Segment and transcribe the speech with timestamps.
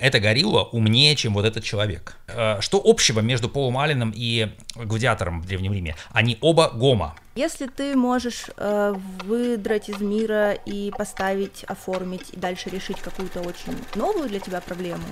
[0.00, 2.16] эта горилла умнее, чем вот этот человек.
[2.28, 5.96] Э, что общего между Полом Алленом и Гладиатором в Древнем Риме?
[6.12, 7.14] Они оба гома.
[7.36, 8.94] Если ты можешь э,
[9.24, 15.04] выдрать из мира и поставить, оформить и дальше решить какую-то очень новую для тебя проблему,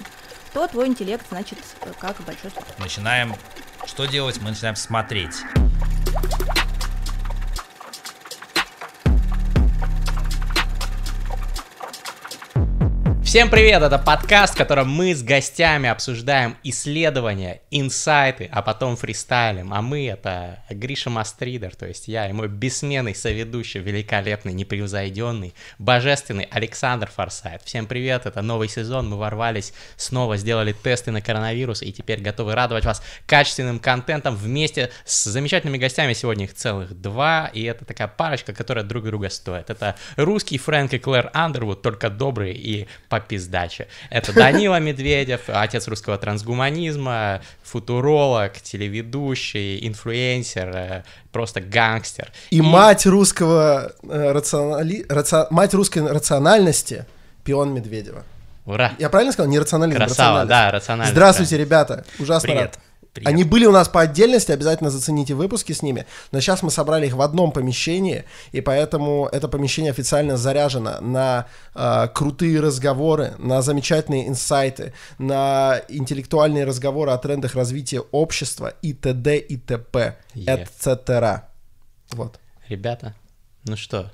[0.53, 2.51] то твой интеллект значит э, как большой.
[2.79, 3.35] Начинаем.
[3.87, 4.39] Что делать?
[4.43, 5.37] Мы начинаем смотреть.
[13.29, 19.74] Всем привет, это подкаст, в котором мы с гостями обсуждаем исследования, инсайты, а потом фристайлим.
[19.74, 26.48] А мы это Гриша Мастридер, то есть я и мой бессменный соведущий, великолепный, непревзойденный, божественный
[26.51, 27.60] Александр Форсайт.
[27.64, 32.54] Всем привет, это новый сезон, мы ворвались, снова сделали тесты на коронавирус и теперь готовы
[32.54, 36.15] радовать вас качественным контентом вместе с замечательными гостями.
[36.15, 39.68] Сегодня их целых два, и это такая парочка, которая друг друга стоит.
[39.68, 43.88] Это русский Фрэнк и Клэр Андервуд, только добрые и по попиздаче.
[44.10, 52.30] Это Данила Медведев, отец русского трансгуманизма, футуролог, телеведущий, инфлюенсер, э, просто гангстер.
[52.51, 52.60] И, и...
[52.60, 55.04] мать русского э, рационали...
[55.09, 55.46] раци...
[55.51, 57.06] мать русской рациональности
[57.45, 58.24] Пион Медведева.
[58.66, 58.93] Ура!
[58.98, 59.50] Я правильно сказал?
[59.50, 61.12] Не рационализм, Красава, да, рациональность.
[61.12, 61.62] Здравствуйте, да.
[61.62, 62.04] ребята.
[62.18, 62.62] Ужасно Привет.
[62.62, 62.78] рад.
[63.19, 63.30] Приятно.
[63.30, 67.07] Они были у нас по отдельности, обязательно зацените выпуски с ними, но сейчас мы собрали
[67.07, 73.61] их в одном помещении, и поэтому это помещение официально заряжено на э, крутые разговоры, на
[73.61, 79.39] замечательные инсайты, на интеллектуальные разговоры о трендах развития общества и т.д.
[79.39, 80.17] и т.п.
[80.35, 80.69] Yeah.
[80.81, 81.43] etc.
[82.13, 82.39] Вот.
[82.69, 83.15] Ребята,
[83.65, 84.11] ну что,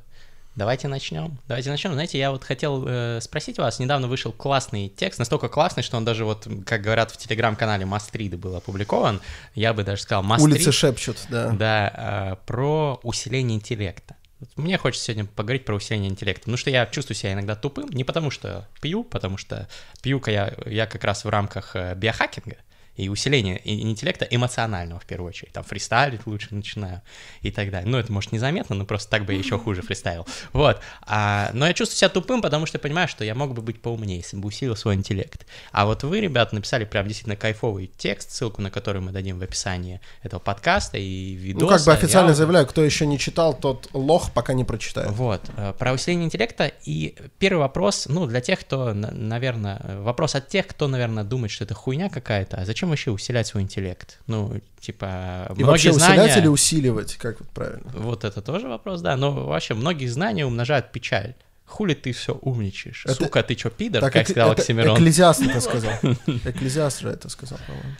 [0.56, 1.38] Давайте начнем.
[1.48, 1.94] Давайте начнем.
[1.94, 6.04] Знаете, я вот хотел э, спросить вас, недавно вышел классный текст, настолько классный, что он
[6.04, 9.20] даже вот, как говорят в телеграм-канале Мастриды был опубликован,
[9.54, 10.54] я бы даже сказал Мастрид.
[10.54, 11.50] Улицы шепчут, да.
[11.50, 14.14] Да, э, про усиление интеллекта.
[14.56, 18.04] Мне хочется сегодня поговорить про усиление интеллекта, потому что я чувствую себя иногда тупым, не
[18.04, 19.68] потому что пью, потому что
[20.02, 22.56] пью-ка я, я как раз в рамках э, биохакинга,
[22.96, 25.52] и усиление интеллекта эмоционального в первую очередь.
[25.52, 27.02] Там фристайлить лучше начинаю
[27.42, 27.90] и так далее.
[27.90, 30.26] Ну, это может незаметно, но просто так бы я еще хуже фристайл.
[30.52, 30.80] Вот.
[31.02, 34.18] А, но я чувствую себя тупым, потому что понимаю, что я мог бы быть поумнее,
[34.18, 35.46] если бы усилил свой интеллект.
[35.72, 39.42] А вот вы, ребята, написали прям действительно кайфовый текст, ссылку на который мы дадим в
[39.42, 41.64] описании этого подкаста и видоса.
[41.64, 42.34] Ну, как бы официально я...
[42.34, 45.10] заявляю, кто еще не читал, тот лох пока не прочитает.
[45.10, 45.42] Вот.
[45.56, 46.72] Э, про усиление интеллекта.
[46.84, 51.64] И первый вопрос, ну, для тех, кто, наверное, вопрос от тех, кто, наверное, думает, что
[51.64, 52.58] это хуйня какая-то.
[52.58, 54.20] А зачем зачем вообще усилять свой интеллект?
[54.26, 56.22] Ну, типа, И вообще знания...
[56.22, 57.90] усилять или усиливать, как вот правильно?
[57.94, 61.34] Вот это тоже вопрос, да, но вообще многие знания умножают печаль.
[61.66, 63.06] Хули ты все умничаешь?
[63.06, 63.14] Это...
[63.14, 64.28] Сука, ты чё, пидор, так, как эк...
[64.28, 64.96] сказал Оксимирон?
[64.96, 65.92] Экклезиаст это сказал.
[66.26, 67.94] Экклезиаст же это сказал, по-моему.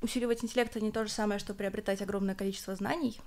[0.00, 3.20] Усиливать интеллект— это не то же самое, что приобретать огромное количество знаний.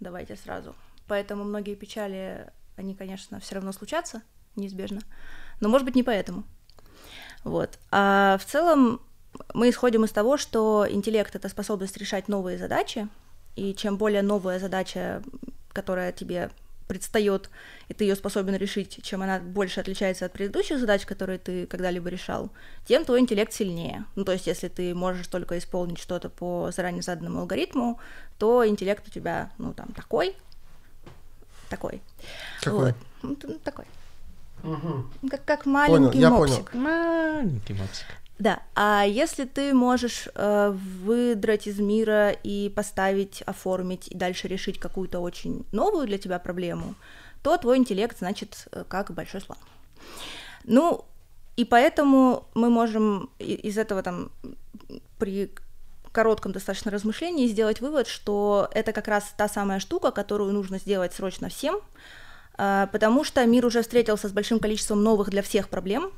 [0.00, 0.74] Давайте сразу.
[1.06, 2.46] Поэтому многие печали,
[2.76, 4.22] они, конечно, все равно случатся,
[4.54, 5.00] неизбежно.
[5.60, 6.44] Но, может быть, не поэтому.
[7.42, 7.78] Вот.
[7.90, 9.00] А в целом
[9.54, 13.08] мы исходим из того, что интеллект— это способность решать новые задачи,
[13.56, 15.22] и чем более новая задача,
[15.72, 16.50] которая тебе
[16.90, 17.50] предстает,
[17.88, 22.08] и ты ее способен решить, чем она больше отличается от предыдущих задач, которые ты когда-либо
[22.08, 22.50] решал,
[22.84, 24.06] тем твой интеллект сильнее.
[24.16, 28.00] Ну, то есть, если ты можешь только исполнить что-то по заранее заданному алгоритму,
[28.38, 30.34] то интеллект у тебя, ну, там, такой,
[31.68, 32.02] такой.
[32.60, 32.94] Какой?
[33.22, 33.38] Вот.
[33.44, 33.84] Ну, такой.
[34.64, 35.28] Угу.
[35.30, 36.58] Как, как маленький понял, мопсик.
[36.58, 36.84] Я понял.
[36.84, 38.06] Маленький мопсик.
[38.40, 40.70] Да, а если ты можешь э,
[41.04, 46.94] выдрать из мира и поставить, оформить и дальше решить какую-то очень новую для тебя проблему,
[47.42, 49.58] то твой интеллект значит э, как большой слон.
[50.64, 51.04] Ну,
[51.56, 54.32] и поэтому мы можем из этого там
[55.18, 55.52] при
[56.10, 61.12] коротком достаточно размышлении сделать вывод, что это как раз та самая штука, которую нужно сделать
[61.12, 61.78] срочно всем,
[62.56, 66.10] э, потому что мир уже встретился с большим количеством новых для всех проблем,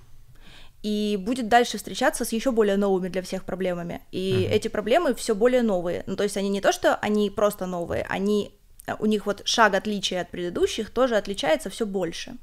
[0.82, 4.02] и будет дальше встречаться с еще более новыми для всех проблемами.
[4.10, 4.50] И uh-huh.
[4.50, 6.02] эти проблемы все более новые.
[6.06, 8.52] Ну, то есть они не то, что они просто новые, они
[8.98, 12.36] у них вот шаг отличия от предыдущих тоже отличается все больше.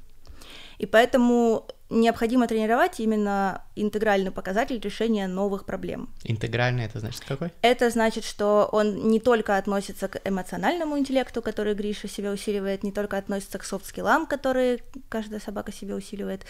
[0.80, 6.08] И поэтому необходимо тренировать именно интегральный показатель решения новых проблем.
[6.24, 7.52] Интегральный это значит какой?
[7.60, 12.92] Это значит, что он не только относится к эмоциональному интеллекту, который Гриша себе усиливает, не
[12.92, 14.78] только относится к софт-скиллам, которые
[15.10, 16.46] каждая собака себе усиливает,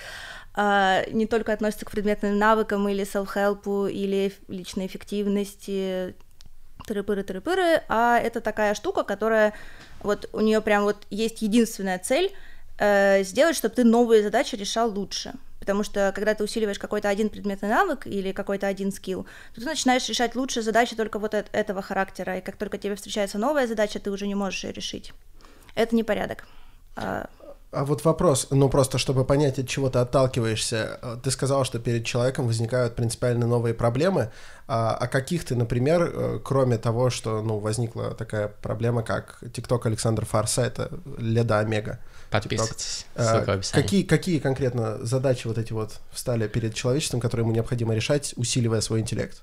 [0.55, 6.15] а не только относится к предметным навыкам или self-help, или личной эффективности,
[6.87, 9.55] тыры-пыры-тыры-пыры, а это такая штука, которая
[10.05, 12.33] вот у нее прям вот есть единственная цель—
[12.81, 15.35] э, сделать, чтобы ты новые задачи решал лучше.
[15.61, 19.67] Потому что когда ты усиливаешь какой-то один предметный навык или какой-то один скилл, то ты
[19.67, 22.39] начинаешь решать лучшие задачи только вот от этого характера.
[22.39, 25.13] И как только тебе встречается новая задача, ты уже не можешь ее решить.
[25.75, 26.47] Это не порядок.
[27.73, 27.85] А...
[27.85, 32.05] Вот вопрос, ну просто чтобы понять, от чего ты отталкиваешься, э, ты сказал, что перед
[32.05, 34.31] человеком возникают принципиально новые проблемы,
[34.67, 39.87] а, а каких ты, например, э, кроме того, что ну, возникла такая проблема, как ТикТок
[39.87, 41.99] Александр Фарса, это Леда Омега.
[42.31, 43.83] Подписывайтесь, А.
[43.83, 48.81] Какие, какие конкретно задачи вот эти вот встали перед человечеством, которые ему необходимо решать, усиливая
[48.81, 49.43] свой интеллект?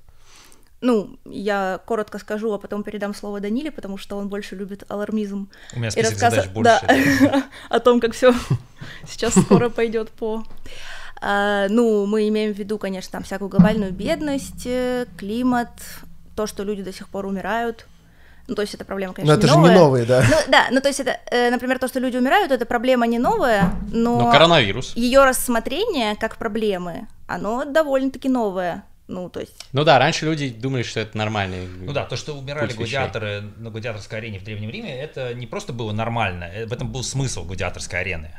[0.79, 5.49] Ну, я коротко скажу, а потом передам слово Даниле, потому что он больше любит алармизм.
[5.73, 6.79] У меня И список рассказ- задач больше.
[7.21, 8.33] да, о том, как все
[9.07, 10.43] сейчас скоро пойдет по.
[11.19, 15.69] А, ну, мы имеем в виду, конечно, там всякую глобальную бедность, э, климат,
[16.35, 17.87] то, что люди до сих пор умирают.
[18.47, 19.71] Ну, то есть это проблема, конечно, Но это же новая.
[19.73, 20.23] не новые, да.
[20.29, 23.17] Ну, да, ну то есть это, э, например, то, что люди умирают, это проблема не
[23.19, 24.95] новая, но Ну, коронавирус.
[24.95, 28.83] ее рассмотрение как проблемы, оно довольно-таки новое.
[29.07, 31.57] Ну, то есть Ну да, раньше люди думали, что это нормально.
[31.79, 35.71] Ну да, то, что умирали гладиаторы на гладиаторской арене в Древнем Риме, это не просто
[35.71, 38.31] было нормально, э, в этом был смысл гладиаторской арены.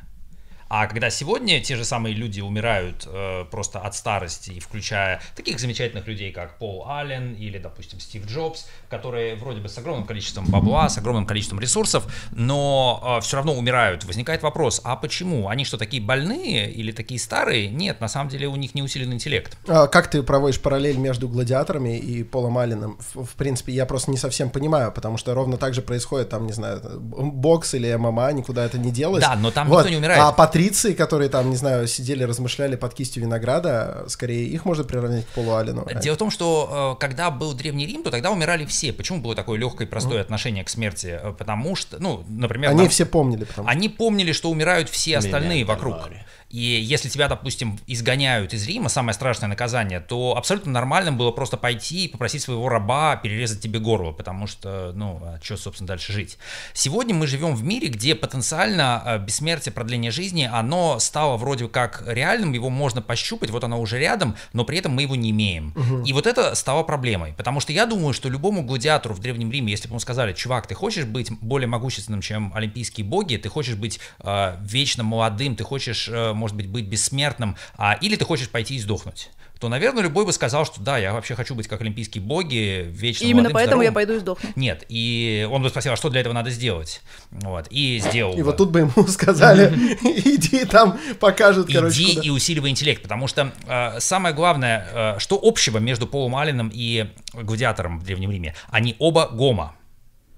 [0.69, 5.59] А когда сегодня те же самые люди умирают э, просто от старости, и включая таких
[5.59, 10.47] замечательных людей, как Пол Аллен или, допустим, Стив Джобс, которые вроде бы с огромным количеством
[10.47, 15.49] бабла, с огромным количеством ресурсов, но все равно умирают, возникает вопрос, а почему?
[15.49, 17.69] Они что, такие больные или такие старые?
[17.69, 19.57] Нет, на самом деле у них не усиленный интеллект.
[19.67, 22.99] А как ты проводишь параллель между гладиаторами и Полом Алленом?
[23.15, 26.47] В, в принципе, я просто не совсем понимаю, потому что ровно так же происходит, там,
[26.47, 29.23] не знаю, бокс или ММА, никуда это не делось.
[29.23, 30.23] Да, но там никто не умирает.
[30.23, 35.25] А патриции, которые там, не знаю, сидели, размышляли под кистью винограда, скорее их можно приравнять
[35.27, 35.87] к Полу Аллену.
[36.03, 38.93] Дело в том, что э, когда был Древний Рим, то тогда умирали все.
[38.93, 41.19] Почему было такое легкое и простое отношение к смерти?
[41.23, 45.19] Э, Потому что, ну, например, Они нам- все помнили, потому они помнили, что умирают все
[45.19, 46.01] остальные Мементо вокруг.
[46.01, 46.27] море.
[46.51, 51.57] И если тебя, допустим, изгоняют из Рима, самое страшное наказание, то абсолютно нормальным было просто
[51.57, 56.13] пойти и попросить своего раба перерезать тебе горло, потому что, ну, а что, собственно, дальше
[56.13, 56.39] жить?
[56.73, 62.03] Сегодня мы живем в мире, где потенциально э, бессмертие, продление жизни, оно стало вроде как
[62.07, 65.75] реальным, его можно пощупать, вот оно уже рядом, но при этом мы его не имеем.
[66.05, 69.71] И вот это стало проблемой, потому что я думаю, что любому гладиатору в Древнем Риме,
[69.71, 73.75] если бы ему сказали, чувак, ты хочешь быть более могущественным, чем олимпийские боги, ты хочешь
[73.75, 78.49] быть э, вечно молодым, ты хочешь, э, может быть, быть бессмертным, а, или ты хочешь
[78.49, 79.31] пойти и сдохнуть,
[79.61, 83.25] то, наверное, любой бы сказал, что да, я вообще хочу быть как олимпийские боги, вечно
[83.25, 83.95] именно молодым, поэтому я здоровым.
[83.95, 84.51] пойду и сдохну.
[84.55, 87.03] Нет, и он бы спросил, а что для этого надо сделать?
[87.31, 88.45] Вот, и сделал И бы.
[88.45, 89.69] вот тут бы ему сказали,
[90.03, 92.27] иди там покажут, короче, Иди куда».
[92.27, 97.09] и усиливай интеллект, потому что э, самое главное, э, что общего между Полом Алленом и
[97.33, 98.55] гладиатором в Древнем Риме?
[98.69, 99.75] Они оба гомо.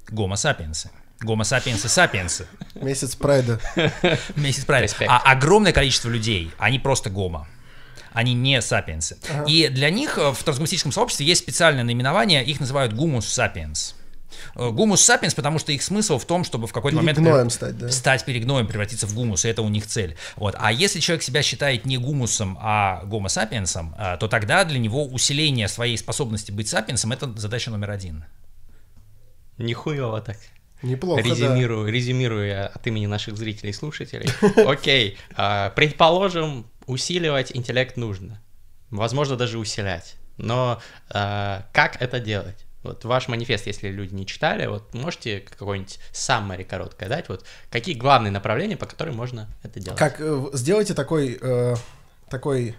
[0.08, 0.90] Гомо сапиенсы.
[1.20, 2.46] Гомо сапиенсы сапиенсы.
[2.74, 3.60] Месяц прайда.
[4.36, 4.64] Месяц.
[4.66, 5.10] Респект.
[5.10, 7.46] А огромное количество людей, они просто гомо.
[8.12, 9.18] Они не сапиенсы.
[9.46, 13.94] И для них э, в трансгуманистическом сообществе есть специальное наименование, их называют гумус сапиенс.
[14.54, 17.18] Э, Гумус сапиенс, потому что их смысл в том, чтобы в какой-то момент...
[17.18, 17.88] Перегноем стать, да.
[17.90, 20.16] стать перегноем, превратиться в гумус, и это у них цель.
[20.36, 20.56] Вот.
[20.58, 25.06] А если человек себя считает не гумусом, а гомо сапиенсом, а, то тогда для него
[25.06, 28.24] усиление своей способности быть сапиенсом– это задача номер один.
[29.58, 30.38] Нихуево так.
[30.82, 31.28] Неплохо, да.
[31.28, 34.28] Резюмирую, резюмирую я от имени наших зрителей и слушателей.
[34.66, 38.40] Окей, а, предположим, усиливать интеллект нужно.
[38.90, 40.16] Возможно, даже усилять.
[40.36, 40.80] Но
[41.10, 42.64] а, как это делать?
[42.82, 47.28] Вот ваш манифест, если люди не читали, вот можете какой-нибудь саммари короткое дать?
[47.28, 49.98] Вот какие главные направления, по которым можно это делать?
[49.98, 51.74] Как э, сделайте такой, э,
[52.30, 52.74] такой,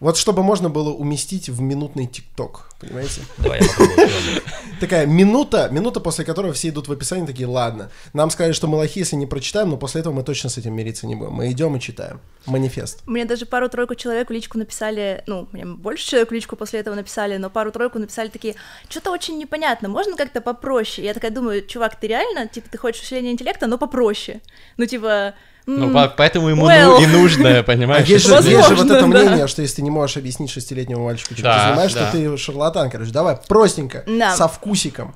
[0.00, 3.22] вот чтобы можно было уместить в минутный ТикТок, понимаете?
[3.38, 4.10] Давай я попробую.
[4.80, 8.76] Такая минута, минута, после которой все идут в описание, такие, ладно, нам сказали, что мы
[8.76, 11.32] лохи, если не прочитаем, но после этого мы точно с этим мириться не будем.
[11.32, 12.20] Мы идем и читаем.
[12.46, 13.02] Манифест.
[13.06, 16.94] Мне даже пару-тройку человек в личку написали, ну, мне больше человек в личку после этого
[16.94, 18.56] написали, но пару-тройку написали такие,
[18.88, 21.06] что-то очень непонятно, можно как-то попроще?
[21.06, 24.40] Я такая думаю, чувак, ты реально, типа, ты хочешь усиления интеллекта, но попроще.
[24.76, 25.34] Ну, типа...
[25.66, 26.98] Ну, по- поэтому ему well.
[26.98, 28.06] ну- и нужно, А понимаешь?
[28.06, 29.24] есть же, есть же вот это Возможно, да.
[29.30, 32.08] мнение, что если ты не можешь объяснить шестилетнему мальчику, чем Да, ты занимаешься, да.
[32.08, 33.10] что ты шарлатан, короче.
[33.12, 34.36] Давай, простенько, Да.
[34.36, 35.14] со вкусиком.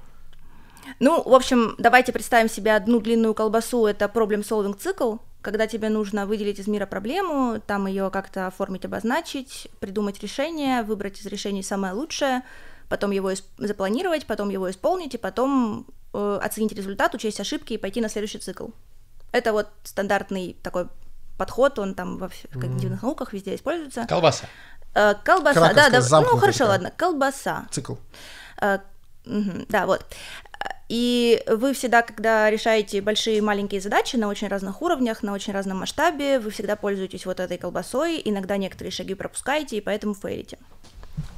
[1.01, 6.27] Ну, в общем, давайте представим себе одну длинную колбасу, это problem-solving цикл, когда тебе нужно
[6.27, 11.93] выделить из мира проблему, там ее как-то оформить, обозначить, придумать решение, выбрать из решений самое
[11.93, 12.43] лучшее,
[12.89, 17.79] потом его исп- запланировать, потом его исполнить, и потом э, оценить результат, учесть ошибки и
[17.79, 18.69] пойти на следующий цикл.
[19.33, 20.89] Это вот стандартный такой
[21.37, 24.07] подход, он там во вс- в когнитивных науках везде используется.
[24.09, 24.47] Колбаса.
[24.95, 26.69] Э, колбаса, да, Краковская да, ну хорошо, такая.
[26.71, 27.67] ладно, колбаса.
[27.71, 27.95] Цикл.
[28.61, 28.81] А,
[29.25, 30.05] мгм, Да, вот.
[30.89, 35.53] И вы всегда, когда решаете большие и маленькие задачи на очень разных уровнях, на очень
[35.53, 40.59] разном масштабе, вы всегда пользуетесь вот этой колбасой, иногда некоторые шаги пропускаете и поэтому фейлите.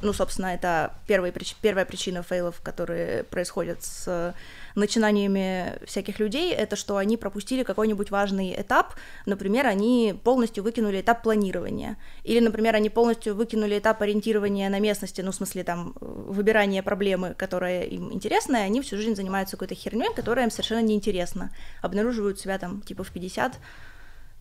[0.02, 4.34] Ну, собственно, это первая, прич- первая причина фейлов, которые происходят с
[4.75, 8.94] начинаниями всяких людей, это что они пропустили какой-нибудь важный этап,
[9.26, 15.20] например, они полностью выкинули этап планирования, или, например, они полностью выкинули этап ориентирования на местности,
[15.20, 19.75] ну, в смысле, там, выбирания проблемы, которая им интересна, и они всю жизнь занимаются какой-то
[19.75, 21.50] херней, которая им совершенно неинтересна,
[21.82, 23.58] обнаруживают себя там, типа, в 50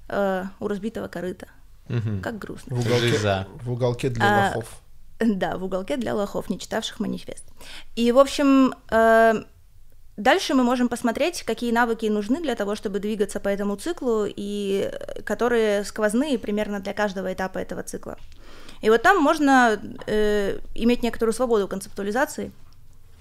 [0.09, 1.47] э, у разбитого корыта.
[1.87, 2.21] Мгм.
[2.21, 2.75] Как грустно.
[2.75, 3.47] В уголке, Жиза.
[3.63, 4.81] в уголке для А, лохов.
[5.19, 7.43] Да, в уголке для лохов, не читавших манифест.
[7.95, 9.43] И, в общем, э,
[10.15, 14.89] дальше мы можем посмотреть, какие навыки нужны для того, чтобы двигаться по этому циклу, и
[14.91, 18.17] э, которые сквозные примерно для каждого этапа этого цикла.
[18.81, 22.51] И вот там можно э, иметь некоторую свободу концептуализации.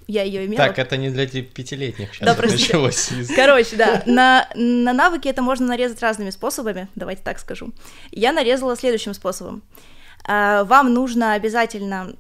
[0.07, 0.69] Я ее имела.
[0.69, 3.11] Так, это не для ти- пятилетних сейчас Да, началось.
[3.37, 7.73] Короче, да, на, на навыки это можно нарезать разными способами, давайте так скажу.
[8.13, 9.63] Я нарезала следующим способом.
[9.67, 12.15] А, Вам нужно обязательно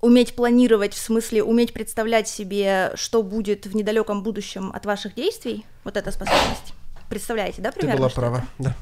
[0.00, 5.66] уметь планировать, в смысле уметь представлять себе, что будет в недалеком будущем от ваших действий,
[5.84, 6.72] вот эта способность.
[7.08, 7.98] Представляете, да, Ты примерно?
[7.98, 8.46] была что права, это?
[8.58, 8.74] да.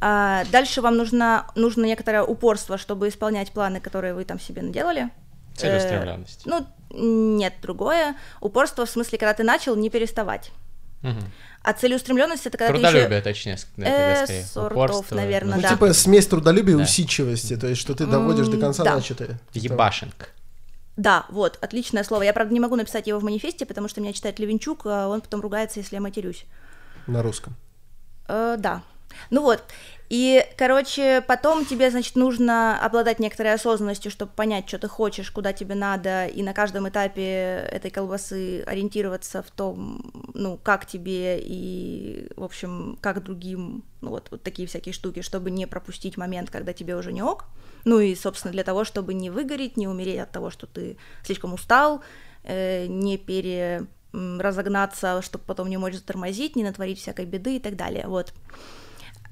[0.00, 5.04] А, дальше вам нужно, нужно некоторое упорство, чтобы исполнять планы, которые вы там себе наделали.
[5.04, 6.42] Э, Целеустремленность.
[6.44, 8.14] ну, нет, другое.
[8.40, 10.52] Упорство в смысле, когда ты начал, не переставать.
[11.62, 14.66] А целеустремленность это когда Трудолюбие, точнее, ск- да, Э, скорее.
[14.66, 15.70] Упорство, наверное, Ну, да.
[15.70, 16.82] типа смесь трудолюбия и Да.
[16.82, 18.96] усидчивости, то есть, что ты доводишь до конца да.
[18.96, 19.40] начатое.
[19.54, 20.30] Ебашинг.
[20.98, 22.22] Да, вот, отличное слово.
[22.22, 25.22] Я, правда, не могу написать его в манифесте, потому что меня читает Левинчук, а он
[25.22, 26.44] потом ругается, если я матерюсь.
[27.06, 27.54] На русском.
[28.28, 28.82] Э, да.
[29.30, 29.62] Ну вот.
[30.16, 35.52] И, короче, потом тебе, значит, нужно обладать некоторой осознанностью, чтобы понять, что ты хочешь, куда
[35.52, 42.28] тебе надо, и на каждом этапе этой колбасы ориентироваться в том, ну, как тебе и,
[42.36, 46.72] в общем, как другим, ну, вот, вот такие всякие штуки, чтобы не пропустить момент, когда
[46.72, 47.46] тебе уже не ок.
[47.84, 51.54] Ну и, собственно, для того, чтобы не выгореть, не умереть от того, что ты слишком
[51.54, 52.04] устал,
[52.44, 57.74] э, не пере разогнаться, чтобы потом не мочь затормозить, не натворить всякой беды и так
[57.74, 58.06] далее.
[58.06, 58.32] Вот.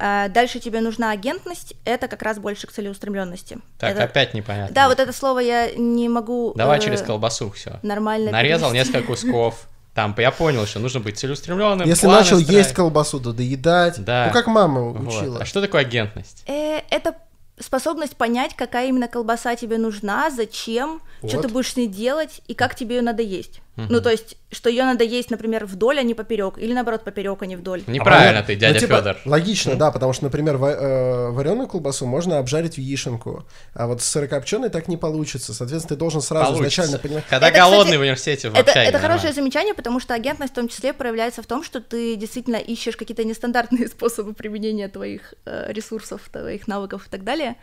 [0.05, 3.59] А Дальше тебе нужна агентность, это как раз больше к целеустремленности.
[3.79, 4.75] Так, Это- опять непонятно.
[4.75, 7.79] Да, вот это слово я не могу Давай э, через колбасу все.
[7.85, 8.93] нормально Нарезал перевести.
[8.93, 9.69] несколько кусков.
[9.95, 11.87] Там я понял, что нужно быть целеустремленным.
[11.87, 12.49] Если начал строить.
[12.49, 14.05] есть колбасу, то доедать.
[14.05, 14.25] Да.
[14.27, 15.07] Ну, как мама Вот.
[15.07, 15.39] учила.
[15.41, 16.43] А что такое агентность?
[16.49, 17.15] Э, это
[17.61, 21.43] способность понять, какая именно колбаса тебе нужна, зачем, что Вот.
[21.43, 23.61] ты будешь с ней делать и как тебе ее надо есть.
[23.77, 27.43] Ну, то есть, что ее надо есть, например, вдоль, а не поперек, или наоборот, поперек,
[27.43, 27.83] а не вдоль.
[27.87, 28.55] Неправильно А ты, понятно.
[28.55, 29.17] дядя Ну, типа, Федор.
[29.25, 34.69] Логично, да, потому что, например, вареную колбасу можно обжарить в яишенку, а вот с сырокопченой
[34.69, 35.55] так не получится.
[35.55, 37.25] Соответственно, ты должен сразу изначально понимать.
[37.31, 39.35] Когда Это, голодный кстати, в университете в Это, общаге, это хорошее нормально.
[39.35, 43.25] замечание, потому что агентность в том числе проявляется в том, что ты действительно ищешь какие-то
[43.25, 47.57] нестандартные способы применения твоих э, ресурсов, твоих навыков и так далее.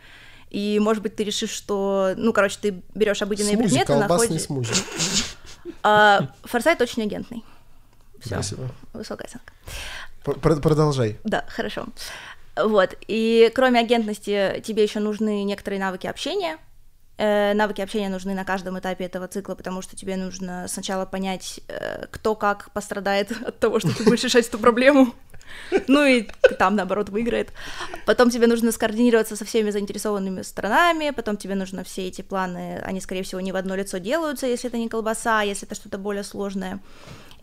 [0.50, 4.42] И, может быть, ты решишь, что, ну, короче, ты берешь обыденные Смузи, предметы, находишь...
[4.42, 4.72] смузи.
[5.82, 7.44] А, форсайт очень агентный.
[8.20, 8.68] Все, Спасибо.
[8.92, 9.52] высокая оценка.
[10.24, 11.18] Пр- Продолжай.
[11.24, 11.86] Да, хорошо.
[12.56, 16.58] Вот, и кроме агентности тебе еще нужны некоторые навыки общения.
[17.16, 21.60] Э, навыки общения нужны на каждом этапе этого цикла, потому что тебе нужно сначала понять,
[21.68, 25.14] э, кто как пострадает от того, что ты будешь решать эту проблему.
[25.86, 26.28] Ну и
[26.58, 27.52] там, наоборот, выиграет.
[28.06, 33.00] Потом тебе нужно скоординироваться со всеми заинтересованными сторонами, потом тебе нужно все эти планы, они,
[33.00, 36.24] скорее всего, не в одно лицо делаются, если это не колбаса, если это что-то более
[36.24, 36.80] сложное.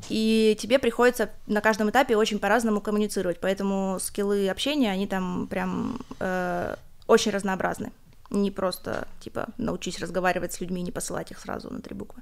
[0.09, 5.99] И тебе приходится на каждом этапе очень по-разному коммуницировать, поэтому скиллы общения, они там прям
[6.19, 6.75] э,
[7.07, 7.91] очень разнообразны.
[8.29, 12.21] Не просто, типа, научись разговаривать с людьми, не посылать их сразу на три буквы.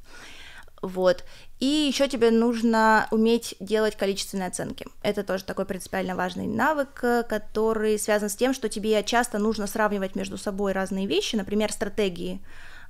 [0.82, 1.24] Вот.
[1.60, 4.86] И еще тебе нужно уметь делать количественные оценки.
[5.02, 9.68] Это тоже такой принципиально важный навык, э, который связан с тем, что тебе часто нужно
[9.68, 12.42] сравнивать между собой разные вещи, например, стратегии.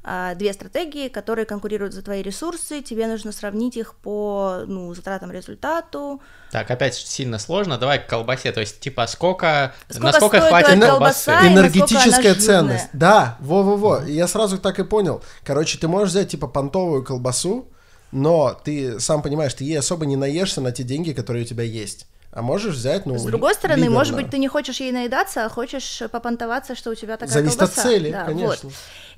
[0.08, 5.32] А, Две стратегии, которые конкурируют за твои ресурсы, тебе нужно сравнить их по ну, затратам
[5.32, 6.22] результату.
[6.51, 7.80] Так, опять сильно сложно.
[7.80, 8.51] Давай к колбасе.
[8.51, 11.32] То есть, типа, сколько, Сколько насколько стоит хватит колбасы?
[11.32, 12.46] Энергетическая ценность.
[12.46, 12.89] жирная.
[12.94, 14.04] Да, во-во-во.
[14.04, 15.24] Я сразу так и понял.
[15.44, 17.68] Короче, ты можешь взять, типа, понтовую колбасу,
[18.15, 21.63] но ты сам понимаешь, ты ей особо не наешься на те деньги, которые у тебя
[21.63, 22.07] есть.
[22.31, 23.17] А можешь взять, ну...
[23.17, 24.24] С другой стороны, может либерно.
[24.24, 27.69] быть, ты не хочешь ей наедаться, а хочешь попонтоваться, что у тебя такая Зависит от
[27.69, 27.81] колбаса.
[27.89, 28.69] цели, Да, конечно.
[28.69, 28.74] вот.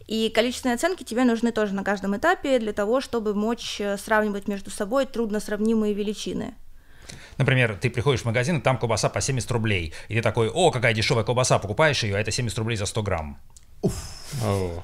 [0.07, 4.47] И количественные оценки тебе нужны тоже на каждом этапе для того, чтобы мочь э, сравнивать
[4.47, 6.55] между собой трудно сравнимые величины.
[7.37, 9.93] Например, ты приходишь в магазин, и там колбаса по 70 рублей.
[10.07, 13.03] И ты такой, о, какая дешевая колбаса, покупаешь ее, а это 70 рублей за 100
[13.03, 13.39] грамм.
[14.43, 14.83] О.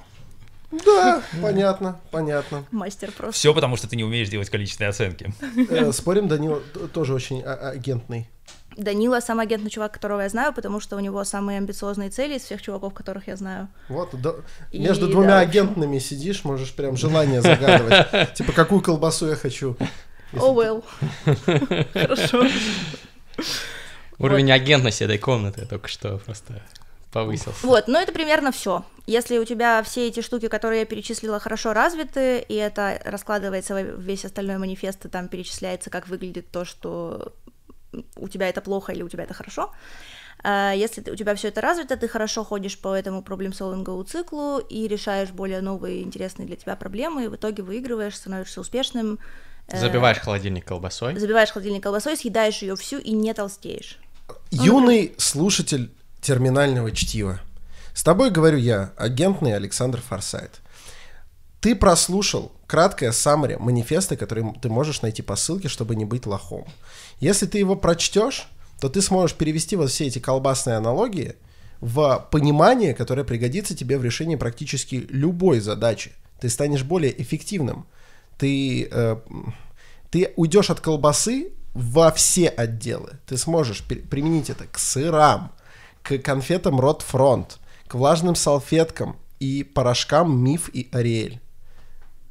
[0.86, 2.66] Да, понятно, понятно.
[2.72, 3.34] Мастер просто.
[3.34, 5.34] Все потому, что ты не умеешь делать количественные оценки.
[5.70, 8.28] Э, Спорим, Данил т- тоже очень а- агентный.
[8.76, 12.42] Данила самый агентный чувак, которого я знаю, потому что у него самые амбициозные цели из
[12.42, 13.68] всех чуваков, которых я знаю.
[13.88, 14.34] Вот, да,
[14.72, 15.50] И между да, двумя общем.
[15.50, 18.34] агентными сидишь, можешь прям желание загадывать.
[18.34, 19.78] Типа, какую колбасу я хочу.
[20.36, 20.84] О, well.
[21.94, 22.48] Хорошо.
[24.18, 26.62] Уровень агентности этой комнаты только что просто
[27.14, 27.66] повысился.
[27.66, 28.84] Вот, но это примерно все.
[29.06, 34.00] Если у тебя все эти штуки, которые я перечислила, хорошо развиты, и это раскладывается в
[34.02, 37.34] весь остальной манифест, и там перечисляется, как выглядит то, что
[38.16, 39.72] у тебя это плохо или у тебя это хорошо.
[40.44, 44.88] А, Если у тебя все это развито, ты хорошо ходишь по этому проблем-солвинговому циклу и
[44.88, 49.20] решаешь более новые интересные для тебя проблемы, и в итоге выигрываешь, становишься успешным.
[49.68, 51.18] э, Забиваешь холодильник колбасой.
[51.20, 54.00] Забиваешь холодильник колбасой, съедаешь ее всю и не толстеешь.
[54.52, 55.92] Юный слушатель
[56.24, 57.40] терминального чтива.
[57.94, 60.62] С тобой говорю я, агентный Александр Форсайт.
[61.62, 66.66] Ты прослушал краткое саммари манифеста, который ты можешь найти по ссылке, чтобы не быть лохом.
[67.20, 68.48] Если ты его прочтешь,
[68.82, 71.36] то ты сможешь перевести вот все эти колбасные аналогии
[71.80, 76.14] в понимание, которое пригодится тебе в решении практически любой задачи.
[76.42, 77.86] Ты станешь более эффективным.
[78.38, 79.18] Ты, э,
[80.10, 83.12] ты уйдешь от колбасы во все отделы.
[83.26, 85.54] Ты сможешь применить это к сырам,
[86.04, 91.40] к конфетам Рот Фронт, к влажным салфеткам и порошкам Миф и Ариэль.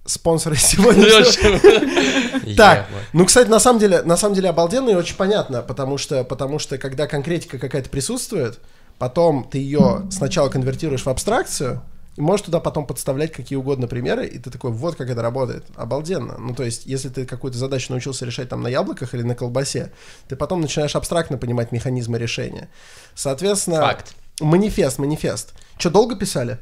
[0.04, 1.06] Спонсоры сегодня.
[2.56, 6.24] Так, ну, кстати, на самом деле, на самом деле обалденно и очень понятно, потому что,
[6.24, 8.58] потому что когда конкретика какая-то присутствует,
[8.98, 11.82] потом ты ее сначала конвертируешь в абстракцию,
[12.16, 15.64] и можешь туда потом подставлять какие угодно примеры, и ты такой, вот как это работает.
[15.76, 16.36] Обалденно.
[16.38, 19.92] Ну, то есть, если ты какую-то задачу научился решать там на яблоках или на колбасе,
[20.28, 22.68] ты потом начинаешь абстрактно понимать механизмы решения.
[23.14, 24.14] Соответственно, Факт.
[24.40, 25.54] манифест, манифест.
[25.78, 26.58] Что, долго писали?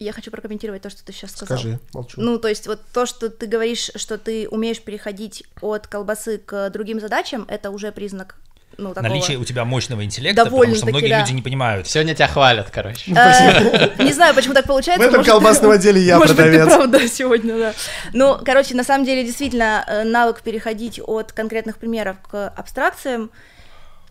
[0.00, 1.56] Я хочу прокомментировать то, что ты сейчас сказал.
[1.56, 2.20] Скажи, молчу.
[2.20, 6.70] Ну, то есть вот то, что ты говоришь, что ты умеешь переходить от колбасы к
[6.70, 8.36] другим задачам, это уже признак,
[8.78, 9.08] ну, такого...
[9.08, 11.20] Наличие у тебя мощного интеллекта, потому что многие да.
[11.20, 11.86] люди не понимают.
[11.86, 13.12] Сегодня тебя хвалят, короче.
[13.12, 15.04] Э, Не знаю, почему так В получается.
[15.04, 16.74] этом может, колбасном отделе я Может быть, ты продавец.
[16.74, 17.72] прав, да, сегодня, да.
[18.12, 23.30] Ну, короче, на самом деле, действительно, э, навык переходить от конкретных примеров к абстракциям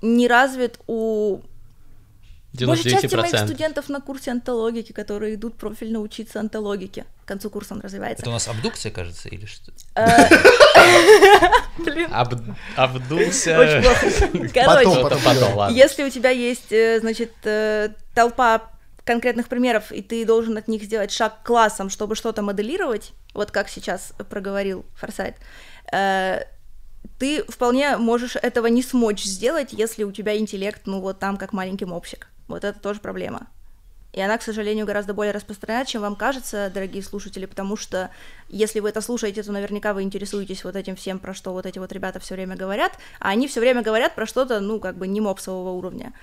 [0.02, 1.40] не развит у
[2.62, 3.48] большей части моих 99%.
[3.48, 7.06] студентов на курсе антологики, которые идут профильно учиться антологике.
[7.26, 8.22] К концу курса он развивается.
[8.22, 9.72] Это у нас абдукция, кажется, или что?
[9.96, 10.30] Э,
[11.78, 12.10] Блин,
[14.82, 15.20] очень плохо.
[15.24, 15.76] Короче.
[15.76, 18.70] Если у тебя есть, э, значит, э, толпа
[19.04, 23.52] конкретных примеров, и ты должен от них сделать шаг к классам, чтобы что-то моделировать, вот
[23.52, 25.36] как сейчас проговорил Форсайт,
[27.20, 31.52] ты вполне можешь этого не смочь сделать, если у тебя интеллект, ну, вот там, как
[31.52, 32.28] маленький мопсик.
[32.48, 33.48] Вот это тоже проблема.
[34.14, 38.12] И она, к сожалению, гораздо более распространена, чем вам кажется, дорогие слушатели, потому что
[38.48, 41.80] если вы это слушаете, то наверняка вы интересуетесь вот этим всем, про что вот эти
[41.80, 45.08] вот ребята все время говорят, а они все время говорят про что-то, ну, как бы
[45.08, 46.14] не мопсового уровня.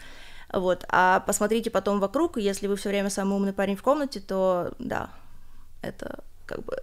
[0.52, 4.72] Вот, а посмотрите потом вокруг, если вы все время самый умный парень в комнате, то
[4.78, 5.11] да,
[5.83, 6.76] это как бы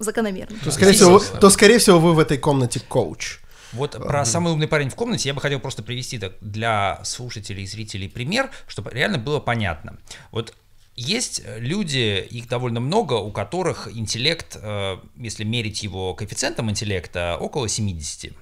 [0.00, 0.56] закономерно.
[0.64, 3.40] То, скорее всего, то, скорее всего, вы в этой комнате коуч.
[3.72, 7.64] Вот про самый умный парень в комнате я бы хотел просто привести так для слушателей
[7.64, 9.98] и зрителей пример, чтобы реально было понятно.
[10.30, 10.54] Вот
[10.96, 17.68] есть люди, их довольно много, у которых интеллект, э, если мерить его коэффициентом интеллекта, около
[17.68, 18.32] 70.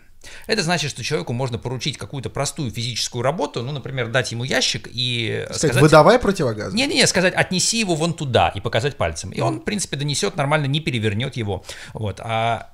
[0.47, 4.89] Это значит, что человеку можно поручить какую-то простую физическую работу, ну, например, дать ему ящик
[4.91, 5.83] и Сказать, сказать...
[5.83, 6.73] выдавай противогаз.
[6.73, 9.31] Не-не-не, сказать, отнеси его вон туда и показать пальцем.
[9.31, 11.65] И он, в принципе, донесет нормально, не перевернет его.
[11.93, 12.21] Вот.
[12.21, 12.73] А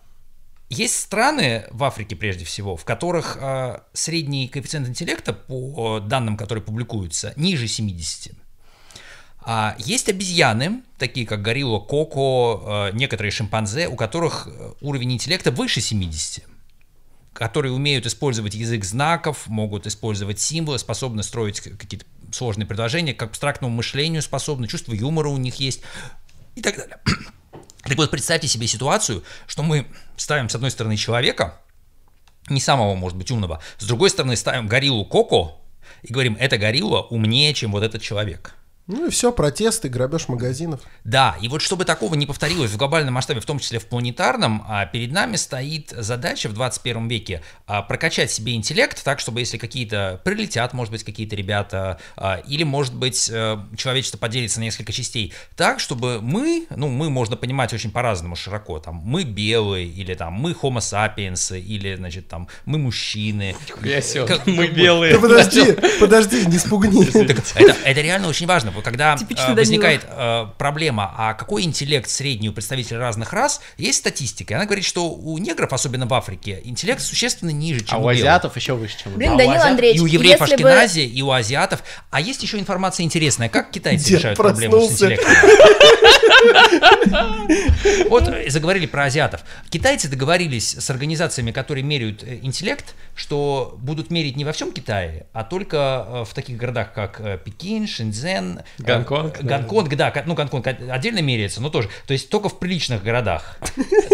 [0.72, 6.64] есть страны в Африке, прежде всего, в которых э, средний коэффициент интеллекта, по данным, которые
[6.64, 8.32] публикуются, ниже 70.
[9.44, 15.50] А есть обезьяны, такие как горилла Коко, э, некоторые шимпанзе, у которых э, уровень интеллекта
[15.50, 16.46] выше 70
[17.32, 23.74] которые умеют использовать язык знаков, могут использовать символы, способны строить какие-то сложные предложения, к абстрактному
[23.74, 25.80] мышлению способны, чувство юмора у них есть
[26.54, 26.98] и так далее.
[27.83, 31.61] Так вот, представьте себе ситуацию, что мы ставим с одной стороны человека,
[32.49, 35.61] не самого, может быть, умного, с другой стороны ставим гориллу Коко
[36.03, 38.55] и говорим, эта горилла умнее, чем вот этот человек.
[38.92, 40.81] Ну и все, протесты, грабеж магазинов.
[41.02, 44.64] Да, и вот чтобы такого не повторилось в глобальном масштабе, в том числе в планетарном,
[44.68, 49.57] а, перед нами стоит задача в 21 веке а, прокачать себе интеллект так, чтобы если
[49.57, 54.92] какие-то прилетят, может быть, какие-то ребята, а, или, может быть, э, человечество поделится на несколько
[54.92, 60.14] частей, так, чтобы мы, ну, мы можно понимать очень по-разному широко, там, мы белые, или
[60.14, 63.57] там, мы homo sapiens, или, значит, там, мы мужчины.
[64.26, 65.14] Как- мы белые.
[65.14, 67.07] Да подожди, подожди, не спугни.
[67.85, 68.70] Это реально очень важно.
[68.83, 69.55] Когда э, Данила.
[69.55, 74.57] возникает э, проблема, а какой интеллект средний у представителей разных рас, есть статистика.
[74.57, 78.18] Она говорит, что у негров, особенно в Африке, интеллект существенно ниже, чем А у белых.
[78.18, 80.62] азиатов еще выше, чем у Блин, А у Данил азиатов- Андреевич, И у евреев если
[80.62, 81.83] бы- Ашкенази, и у азиатов.
[82.11, 83.49] А есть еще информация интересная.
[83.49, 85.05] Как китайцы Дед решают проблему с проснулся.
[85.05, 85.33] интеллектом?
[88.09, 89.42] Вот э, заговорили про азиатов.
[89.70, 95.26] Китайцы договорились с организациями, которые меряют э, интеллект, что будут мерить не во всем Китае,
[95.33, 99.42] а только э, в таких городах, как Пекин, Шэньцзэн, Гонконг.
[99.42, 101.88] Гонконг, да, ну Гонконг отдельно меряется, но тоже.
[102.07, 103.59] То есть только в приличных городах.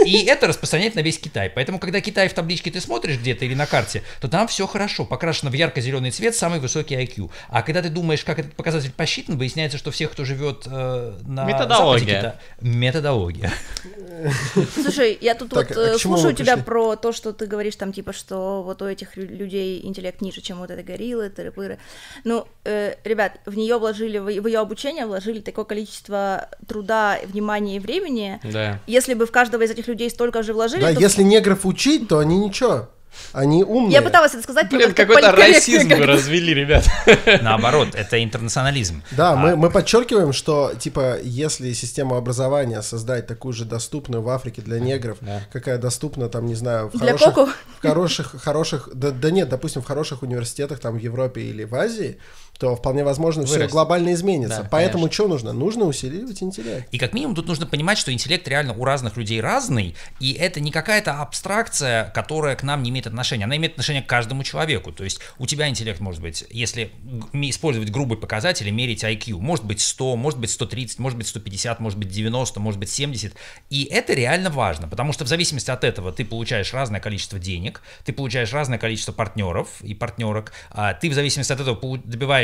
[0.05, 1.51] И это распространяет на весь Китай.
[1.51, 5.05] Поэтому, когда Китай в табличке ты смотришь где-то или на карте, то там все хорошо,
[5.05, 7.31] покрашено в ярко-зеленый цвет, самый высокий IQ.
[7.49, 11.45] А когда ты думаешь, как этот показатель посчитан, выясняется, что всех, кто живет э, на
[11.45, 12.07] Методология.
[12.07, 13.53] Западе Кита- Методология.
[14.75, 16.65] Слушай, я тут Так, вот а э, слушаю тебя пришли?
[16.65, 20.41] про то, что ты говоришь там, типа, что вот у этих лю- людей интеллект ниже,
[20.41, 21.79] чем вот этой гориллы, тыры-пыры.
[22.25, 27.79] Ну, э, ребят, в нее вложили, в ее обучение вложили такое количество труда, внимания и
[27.79, 28.41] времени.
[28.45, 28.81] Да.
[28.87, 32.09] Если бы в каждого из этих людей столько же вложили, Да, то если негров учить,
[32.09, 32.89] то они ничего.
[33.33, 33.93] Они умные.
[33.93, 36.05] я пыталась это сказать, Блин, какой-то расизм как-то.
[36.05, 36.87] вы развели, ребят.
[37.43, 39.03] Наоборот, это интернационализм.
[39.11, 44.29] Да, А, мы, мы подчеркиваем, что типа если систему образования создать такую же доступную в
[44.29, 45.43] Африке для негров, Да.
[45.53, 47.47] какая доступна там, не знаю, в Для хороших, Коко?
[47.79, 51.75] в хороших, хороших, да, да нет, допустим, в хороших университетах там в Европе или в
[51.75, 52.19] Азии,
[52.59, 53.73] то вполне возможно все Вырастет.
[53.73, 54.63] глобально изменится.
[54.63, 55.15] Да, Поэтому конечно.
[55.15, 55.53] что нужно?
[55.53, 56.89] Нужно усиливать интеллект.
[56.91, 60.59] И как минимум тут нужно понимать, что интеллект реально у разных людей разный, и это
[60.61, 63.45] не какая-то абстракция, которая к нам не имеет отношения.
[63.45, 64.91] Она имеет отношение к каждому человеку.
[64.93, 66.91] То есть у тебя интеллект может быть, если
[67.33, 71.99] использовать грубые показатели, мерить IQ, может быть 100, может быть 130, может быть 150, может
[71.99, 73.35] быть 90, может быть 70.
[73.71, 77.83] И это реально важно, потому что в зависимости от этого ты получаешь разное количество денег,
[78.05, 81.99] ты получаешь разное количество партнеров и партнерок, а ты в зависимости от этого полу-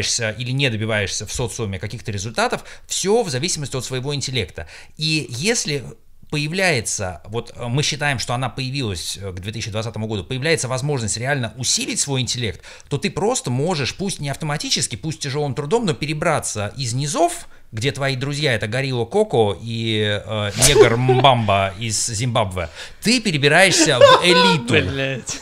[0.05, 4.67] добиваешься или не добиваешься в социуме каких-то результатов, все в зависимости от своего интеллекта.
[4.97, 5.85] И если
[6.31, 11.53] появляется, вот э, мы считаем, что она появилась э, к 2020 году, появляется возможность реально
[11.57, 16.73] усилить свой интеллект, то ты просто можешь, пусть не автоматически, пусть тяжелым трудом, но перебраться
[16.77, 22.69] из низов, где твои друзья это Горилла Коко и э, негр Мбамба из Зимбабве,
[23.03, 24.91] ты перебираешься в элиту.
[24.91, 25.41] Блять.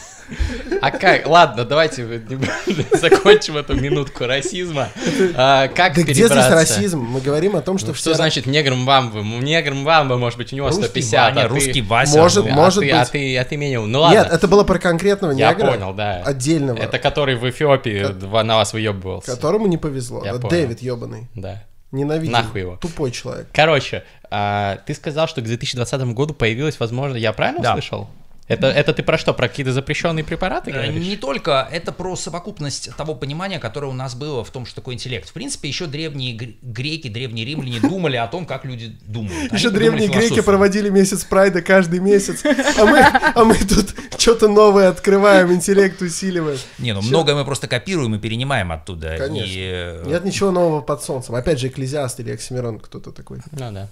[0.80, 1.26] А как?
[1.26, 2.04] Ладно, давайте
[2.92, 4.88] закончим эту минутку расизма.
[5.36, 7.00] А, как Да где здесь расизм?
[7.00, 9.22] Мы говорим о том, что Ну, все что значит негр Мбамбы?
[9.22, 12.18] Негр Мбамба, может быть, у него Русский 150, Ваня, а ты- русский Вася.
[12.18, 13.10] Может, а может ты- А быть.
[13.10, 13.90] ты, а ты ум.
[13.92, 14.16] Ну ладно.
[14.18, 15.72] Нет, это было про конкретного Я негра.
[15.72, 16.22] понял, да.
[16.24, 16.78] Отдельного.
[16.78, 19.30] Это который в Эфиопии два- на вас выебывался.
[19.30, 20.24] Которому не повезло.
[20.24, 20.50] Я Да, понял.
[20.50, 21.28] Дэвид ебаный.
[21.34, 21.62] Да.
[21.90, 22.32] Ненавидим.
[22.32, 22.76] Нахуй его.
[22.76, 23.48] Тупой человек.
[23.52, 27.70] Короче, а, ты сказал, что к 2020 году появилась, возможно, я правильно Да.
[27.72, 28.08] услышал?
[28.52, 29.34] Это, это ты про что?
[29.34, 31.04] Про какие-то запрещенные препараты Э, говоришь?
[31.06, 34.94] Не только, это про совокупность того понимания, которое у нас было в том, что такое
[34.94, 35.28] интеллект.
[35.28, 39.50] В принципе, еще древние гр- греки, древние римляне думали о том, как люди думают.
[39.52, 44.48] Они Еще древние греки проводили месяц прайда каждый месяц, а мы, а мы тут что-то
[44.48, 46.58] новое открываем, интеллект усиливаем.
[46.78, 47.10] Не, ну Всё.
[47.10, 49.16] многое мы просто копируем и перенимаем оттуда.
[49.18, 49.48] Конечно.
[49.50, 51.34] И, э, Нет ничего нового под солнцем.
[51.34, 53.38] Опять же, Экклезиаст или Оксимирон кто-то такой.
[53.50, 53.88] Ну да.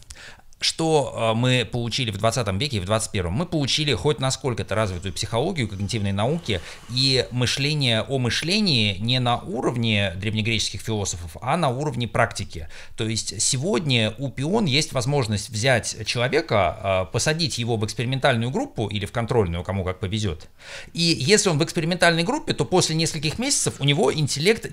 [0.61, 3.33] Что э, мы получили в 20 веке и в 21?
[3.33, 10.13] Мы получили хоть насколько-то развитую психологию, когнитивной науки и мышление о мышлении не на уровне
[10.17, 12.69] древнегреческих философов, а на уровне практики.
[12.95, 18.87] То есть сегодня у Пион есть возможность взять человека, э, посадить его в экспериментальную группу
[18.87, 20.51] или в контрольную, кому как повезет.
[20.93, 24.67] И если он в экспериментальной группе, то после нескольких месяцев у него интеллект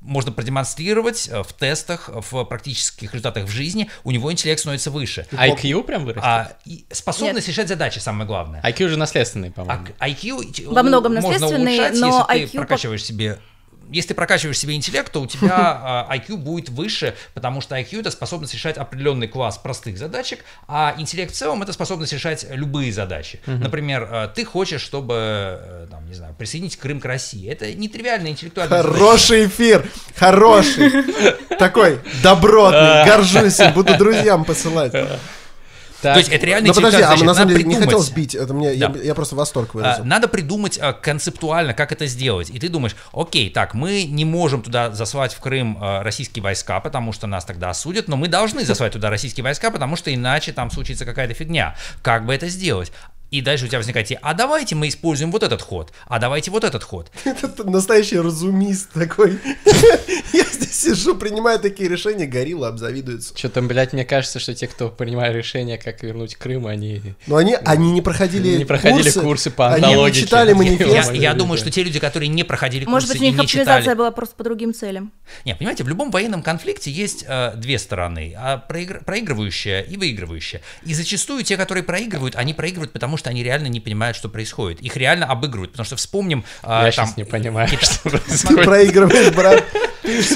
[0.00, 5.26] можно продемонстрировать э, в тестах, в практических результатах в жизни, у него интеллект становится выше.
[5.32, 6.24] IQ прям вырастет?
[6.24, 8.62] А и способность решать задачи самое главное.
[8.62, 9.86] IQ же наследственный, по-моему.
[9.98, 13.38] А IQ Во многом можно наследственный, улучшать, но если IQ ты прокачиваешь себе
[13.90, 18.00] если ты прокачиваешь себе интеллект, то у тебя а, IQ будет выше, потому что IQ
[18.00, 22.92] это способность решать определенный класс простых задачек, а интеллект в целом это способность решать любые
[22.92, 23.40] задачи.
[23.46, 27.48] Например, э, ты хочешь, чтобы, э, там, не знаю, присоединить Крым к России.
[27.48, 28.98] Это нетривиальная интеллектуальная задача.
[28.98, 30.90] Хороший эфир, хороший.
[31.58, 34.92] Такой добротный, горжусь им, буду друзьям посылать.
[36.00, 38.06] Так, То есть это реально Ну подожди, а на самом Надо деле не хотел придумать.
[38.06, 39.00] сбить, это мне, я, Да.
[39.00, 40.04] я просто восторг А, выразил.
[40.04, 42.50] Надо придумать а, концептуально, как это сделать.
[42.50, 46.78] И ты думаешь, окей, так, мы не можем туда заслать в Крым а, российские войска,
[46.80, 50.52] потому что нас тогда осудят, но мы должны заслать туда российские войска, потому что иначе
[50.52, 51.74] там случится какая-то фигня.
[52.02, 52.92] Как бы это сделать?
[53.30, 56.50] И дальше у тебя возникает идея, а давайте мы используем вот этот ход, а давайте
[56.50, 57.10] вот этот ход.
[57.24, 59.38] Это настоящий разумист такой.
[60.32, 63.36] Я здесь сижу, принимаю такие решения, горилла обзавидуется.
[63.36, 67.54] Что-то, блядь, мне кажется, что те, кто принимает решение, как вернуть Крым, они Но они,
[67.54, 70.20] они не проходили не проходили курсы по Они не антологике.
[70.22, 71.12] читали Я, манифест.
[71.12, 74.10] я думаю, что те люди, которые не проходили Может курсы быть, у них оптимизация была
[74.10, 75.12] просто по другим целям.
[75.44, 80.62] Не, понимаете, в любом военном конфликте есть э, две стороны, а проигр- проигрывающая и выигрывающая.
[80.84, 84.80] И зачастую те, которые проигрывают, они проигрывают, потому что они реально не понимают, что происходит.
[84.80, 86.44] Их реально обыгрывают, потому что вспомним...
[86.62, 88.64] э, Я там, сейчас не понимаю, кита- что Ты происходит.
[88.64, 89.64] проигрываешь, брат.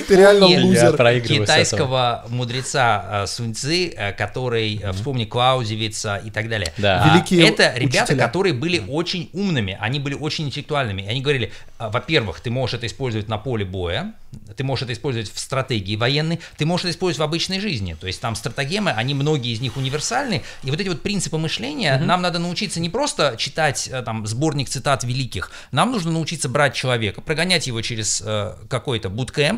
[0.09, 0.97] Ты реально лузер.
[1.21, 6.73] китайского мудреца э, Сунь Цзы, э, который, э, вспомни Клаузевица и так далее.
[6.77, 7.03] Да.
[7.03, 11.03] А, Великие Это ребята, которые были очень умными, они были очень интеллектуальными.
[11.03, 14.15] И они говорили, а, во-первых, ты можешь это использовать на поле боя,
[14.57, 17.97] ты можешь это использовать в стратегии военной, ты можешь это использовать в обычной жизни.
[18.01, 20.43] То есть там стратегемы, они многие из них универсальны.
[20.63, 25.05] И вот эти вот принципы мышления, нам надо научиться не просто читать там сборник цитат
[25.05, 29.11] великих, нам нужно научиться брать человека, прогонять его через э, какой-то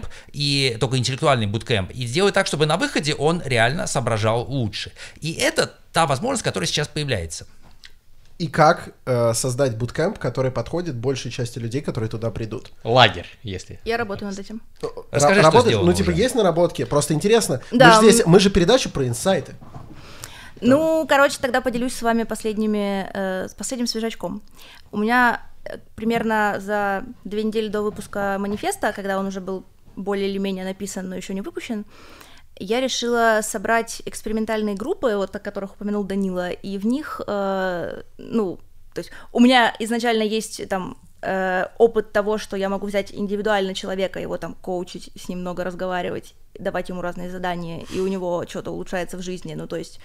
[0.04, 4.92] буткемп, и только интеллектуальный буткемп, и сделать так, чтобы на выходе он реально соображал лучше.
[5.20, 7.46] И это та возможность, которая сейчас появляется.
[8.36, 12.72] И как э, создать буткемп, который подходит большей части людей, которые туда придут?
[12.82, 13.78] Лагерь, если.
[13.84, 14.60] Я работаю над этим.
[15.12, 16.20] Расскажи, Ра- что сделано Ну, типа, уже.
[16.20, 16.84] есть наработки?
[16.84, 17.60] Просто интересно.
[17.70, 19.54] Да, мы же здесь, мы же передача про инсайты.
[20.60, 24.42] Ну, короче, тогда поделюсь с вами последними, э, последним свежачком.
[24.90, 29.64] У меня э, примерно за две недели до выпуска манифеста, когда он уже был
[29.96, 31.84] более или менее написан, но еще не выпущен,
[32.58, 38.60] я решила собрать экспериментальные группы, вот о которых упомянул Данила, и в них, э, ну,
[38.94, 43.74] то есть у меня изначально есть там э, опыт того, что я могу взять индивидуально
[43.74, 48.44] человека, его там коучить, с ним много разговаривать, давать ему разные задания, и у него
[48.48, 49.98] что-то улучшается в жизни, ну, то есть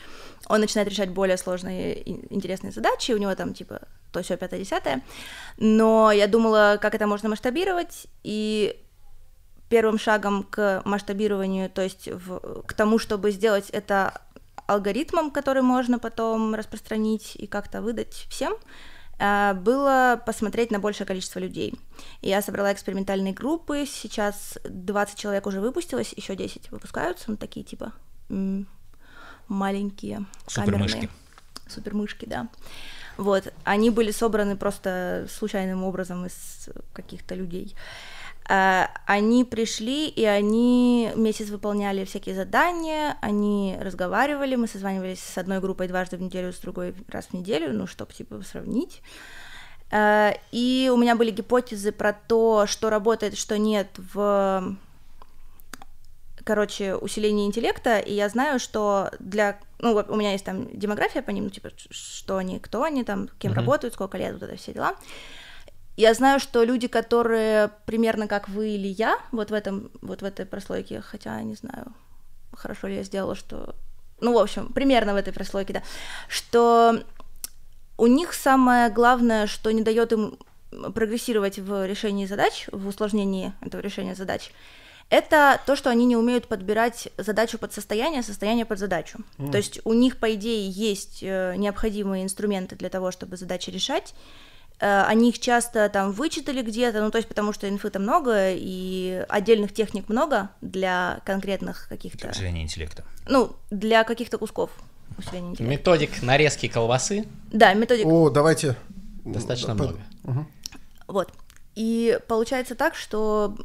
[0.47, 5.03] он начинает решать более сложные интересные задачи, у него там типа то все пятое, десятое,
[5.57, 8.75] но я думала, как это можно масштабировать, и
[9.69, 14.21] первым шагом к масштабированию, то есть в- к тому, чтобы сделать это
[14.67, 18.53] алгоритмом, который можно потом распространить и как-то выдать всем,
[19.19, 21.73] э, было посмотреть на большее количество людей.
[22.21, 27.93] Я собрала экспериментальные группы, сейчас 20 человек уже выпустилось, еще 10 выпускаются, ну такие типа
[29.47, 30.91] маленькие, Супермышки.
[30.93, 31.09] камерные.
[31.67, 32.47] Супермышки, да.
[33.17, 37.75] Вот, они были собраны просто случайным образом из каких-то людей.
[38.51, 45.87] Они пришли, и они месяц выполняли всякие задания, они разговаривали, мы созванивались с одной группой
[45.87, 49.03] дважды в неделю, с другой раз в неделю, ну, чтобы, типа, сравнить.
[49.91, 54.75] А, И у меня были гипотезы про то, что работает, что нет в
[56.43, 59.59] короче, усиление интеллекта, и я знаю, что для...
[59.77, 63.03] Ну, вот у меня есть там демография по ним, ну, типа, что они, кто они,
[63.03, 63.59] там, кем Мгм.
[63.59, 64.95] работают, сколько лет, вот это все дела.
[65.99, 70.23] Я знаю, что люди, которые примерно как вы или я, вот в этом, вот в
[70.23, 71.91] этой прослойке, хотя не знаю,
[72.53, 73.75] хорошо ли я сделала, что...
[74.21, 75.83] Ну, в общем, примерно в этой прослойке, да,
[76.29, 77.03] что
[77.97, 83.81] у них самое главное, что не дает им прогрессировать в решении задач, в усложнении этого
[83.81, 84.53] решения задач,
[85.09, 89.19] это то, что они не умеют подбирать задачу под состояние, состояние под задачу.
[89.51, 94.13] То есть у них, по идее, есть э, необходимые инструменты для того, чтобы задачи решать.
[94.79, 99.25] Э, Они их часто там вычитали где-то, ну то есть потому что инфы-то много и
[99.29, 103.03] отдельных техник много для конкретных каких-то, Усиление интеллекта.
[103.27, 104.69] ну для каких-то кусков
[105.17, 105.63] усиления интеллекта.
[105.77, 108.75] Методик нарезки колбасы Да, методик О, давайте.
[109.25, 109.99] достаточно Да, много.
[111.07, 111.31] Вот.
[111.75, 113.57] И получается так, что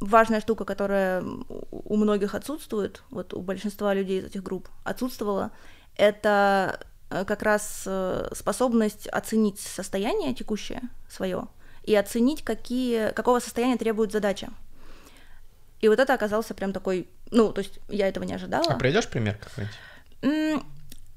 [0.00, 1.22] важная штука, которая
[1.70, 5.52] у многих отсутствует, вот у большинства людей из этих групп отсутствовала,
[5.96, 6.80] это
[7.24, 11.46] как раз э, способность оценить состояние текущее свое
[11.84, 14.48] и оценить, какие, какого состояния требует задача.
[15.80, 18.72] И вот это оказался прям такой, ну, то есть я этого не ожидала.
[18.72, 20.64] А приведешь пример какой-нибудь?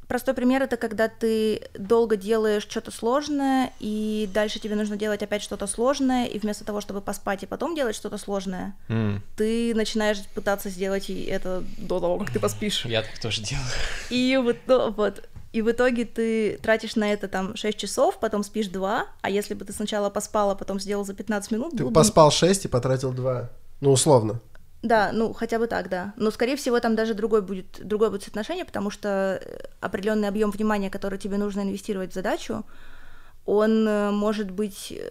[0.07, 5.41] Простой пример это когда ты долго делаешь что-то сложное, и дальше тебе нужно делать опять
[5.41, 10.25] что-то сложное, и вместо того, чтобы поспать и потом делать что-то сложное, М, ты начинаешь
[10.33, 12.85] пытаться сделать это до того, как ты поспишь.
[12.85, 13.65] Я так тоже делаю.
[14.09, 15.27] И вот, ну, вот.
[15.57, 19.55] И в итоге ты тратишь на это там 6 часов, потом спишь 2, а если
[19.55, 22.67] бы ты сначала поспал, а потом сделал за 15 минут, Ты бы- поспал 6 и
[22.67, 23.49] потратил 2.
[23.81, 24.39] Ну, условно.
[24.83, 26.13] Да, ну хотя бы так, да.
[26.15, 29.41] Но скорее всего там даже другой будет, другое будет соотношение, потому что
[29.79, 32.63] определенный объем внимания, который тебе нужно инвестировать в задачу,
[33.47, 35.09] он э, может быть, э,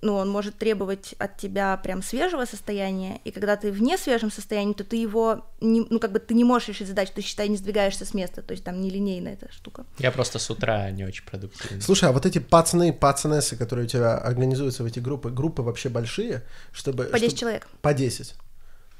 [0.00, 4.74] ну, он может требовать от тебя прям свежего состояния, и когда ты в несвежем состоянии,
[4.74, 7.56] то ты его, не, ну, как бы ты не можешь решить задачу, ты, считай, не
[7.56, 9.84] сдвигаешься с места, то есть там нелинейная эта штука.
[9.98, 11.82] Я просто с утра не очень продуктивный.
[11.82, 15.88] Слушай, а вот эти пацаны, пацанессы, которые у тебя организуются в эти группы, группы вообще
[15.88, 17.04] большие, чтобы...
[17.04, 17.68] По 10 чтобы- человек.
[17.82, 18.34] По 10.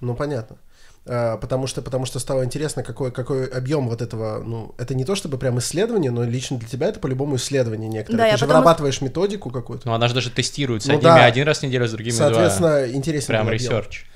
[0.01, 0.59] Ну, понятно.
[1.07, 5.05] А, Потому что, потому что стало интересно, какой, какой объем вот этого, ну, это не
[5.05, 8.19] то чтобы прям исследование, но лично для тебя это по-любому исследование некоторое.
[8.19, 9.87] Да, Ты же потому- вырабатываешь методику какую-то.
[9.87, 11.25] Ну, она же даже тестирует с Ну одними да.
[11.27, 12.29] один раз в неделю, с другими два.
[12.29, 14.07] Соответственно, интересен Прям research.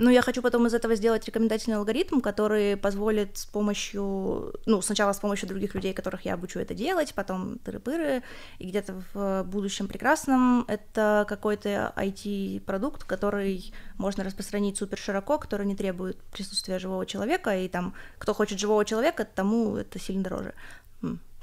[0.00, 5.12] Ну, я хочу потом из этого сделать рекомендательный алгоритм, который позволит с помощью, ну, сначала
[5.12, 8.22] с помощью других людей, которых я обучу это делать, потом тыры-пыры,
[8.60, 15.74] и где-то в будущем прекрасном это какой-то IT-продукт, который можно распространить супер широко, который не
[15.74, 20.54] требует присутствия живого человека, и там, кто хочет живого человека, тому это сильно дороже.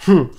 [0.07, 0.31] М.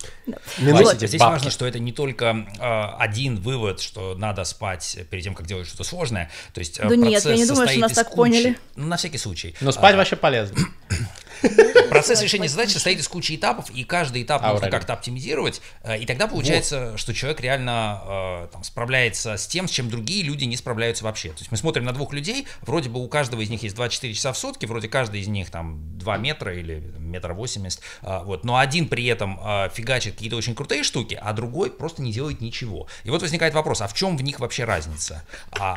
[0.59, 1.33] Минут- Вася, эти здесь бабки.
[1.35, 5.66] важно, что это не только э, один вывод, что надо спать перед тем, как делать
[5.66, 6.31] что-то сложное.
[6.53, 8.59] То есть э, Да нет, процесс я не думаю, что нас так кучи- поняли.
[8.77, 9.55] Ну, на всякий случай.
[9.61, 10.57] Но спать А, вообще полезно.
[11.90, 14.70] Процесс решения задач состоит из кучи этапов, и каждый этап нужно Аурелий.
[14.70, 19.70] как-то оптимизировать, э, и тогда получается, что человек реально э, там, справляется с тем, с
[19.70, 21.31] чем другие люди не справляются вообще.
[21.31, 24.14] То есть мы смотрим на двух людей, вроде бы у каждого из них есть 24
[24.14, 28.44] часа в сутки, вроде каждый из них там 2 метра или метр восемьдесят, а, вот,
[28.44, 32.40] но один при этом э, фигачит какие-то очень крутые штуки, а другой просто не делает
[32.40, 32.87] ничего.
[33.05, 35.25] И вот возникает вопрос, а в чем в них вообще разница?
[35.51, 35.77] А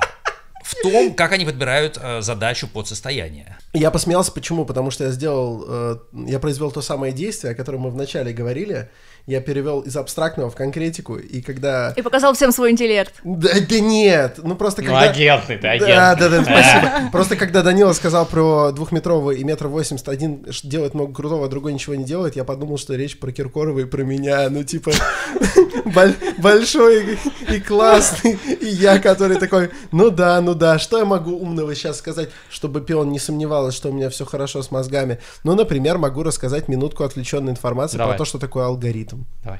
[0.69, 3.57] в том, как они подбирают э, задачу под состояние.
[3.73, 4.65] Я посмеялся, почему?
[4.65, 8.89] Потому что я сделал, э, я произвел то самое действие, о котором мы вначале говорили.
[9.25, 11.93] Я перевел из абстрактного в конкретику, и когда...
[11.95, 13.13] И показал всем свой интеллект.
[13.23, 15.09] Да, да нет, ну просто Ну, когда...
[15.11, 15.89] агентный ты, агент.
[15.89, 17.11] Да, да, да, спасибо.
[17.11, 21.73] Просто когда Данила сказал про двухметровый и метр восемьдесят, один делает много крутого, а другой
[21.73, 24.91] ничего не делает, я подумал, что речь про Киркорова и про меня, ну типа
[26.37, 27.17] большой
[27.49, 31.97] и классный, и я, который такой, ну да, ну да, что я могу умного сейчас
[31.97, 35.19] сказать, чтобы пион не сомневалась, что у меня все хорошо с мозгами?
[35.43, 38.13] Ну, например, могу рассказать минутку отвлеченной информации Давай.
[38.13, 39.23] про то, что такое алгоритм.
[39.43, 39.59] Давай.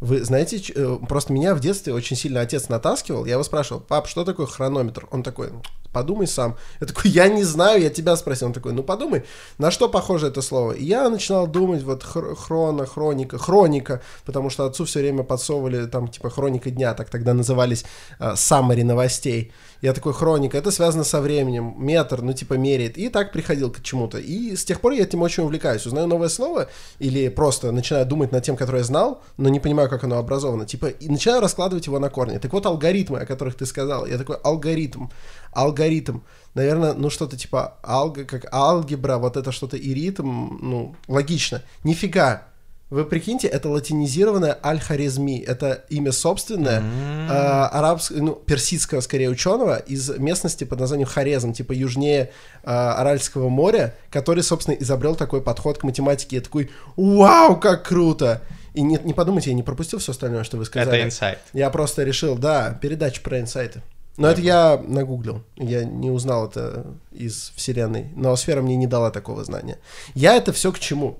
[0.00, 3.24] Вы знаете, э, просто меня в детстве очень сильно отец натаскивал.
[3.24, 5.06] Я его спрашивал, пап, что такое хронометр?
[5.12, 5.50] Он такой,
[5.92, 6.56] подумай сам.
[6.80, 8.48] Я такой, я не знаю, я тебя спросил.
[8.48, 9.24] Он такой, ну подумай,
[9.58, 10.72] на что похоже это слово?
[10.72, 15.86] И я начинал думать, вот хр- хрона, хроника, хроника, потому что отцу все время подсовывали
[15.86, 17.84] там типа хроника дня, так тогда назывались
[18.18, 18.34] э,
[18.82, 19.52] новостей.
[19.82, 22.96] Я такой, хроника, это связано со временем, метр, ну типа меряет.
[22.96, 24.18] И так приходил к чему-то.
[24.18, 25.84] И с тех пор я этим очень увлекаюсь.
[25.84, 26.68] Узнаю новое слово
[27.00, 30.66] или просто начинаю думать над тем, которое я знал, но не понимаю, как оно образовано.
[30.66, 32.38] Типа, и начинаю раскладывать его на корни.
[32.38, 34.06] Так вот, алгоритмы, о которых ты сказал.
[34.06, 35.08] Я такой, алгоритм,
[35.52, 36.20] алгоритм.
[36.54, 41.62] Наверное, ну что-то типа алга, как алгебра, вот это что-то и ритм, ну, логично.
[41.82, 42.51] Нифига.
[42.92, 45.40] Вы прикиньте, это латинизированное аль-Харизми.
[45.40, 51.72] Это имя собственное э, арабского, ну, персидского, скорее, ученого из местности под названием Хорезм, типа
[51.72, 56.36] южнее э, Аральского моря, который, собственно, изобрел такой подход к математике.
[56.36, 58.42] Я такой, вау, как круто!
[58.74, 60.98] И не, не подумайте, я не пропустил все остальное, что вы сказали.
[60.98, 61.38] Это инсайт.
[61.54, 63.80] Я просто решил, да, передача про инсайты.
[64.18, 65.42] Но это я нагуглил.
[65.56, 68.08] Я не узнал это из вселенной.
[68.14, 69.78] Ноосфера мне не дала такого знания.
[70.12, 71.18] Я это все к чему?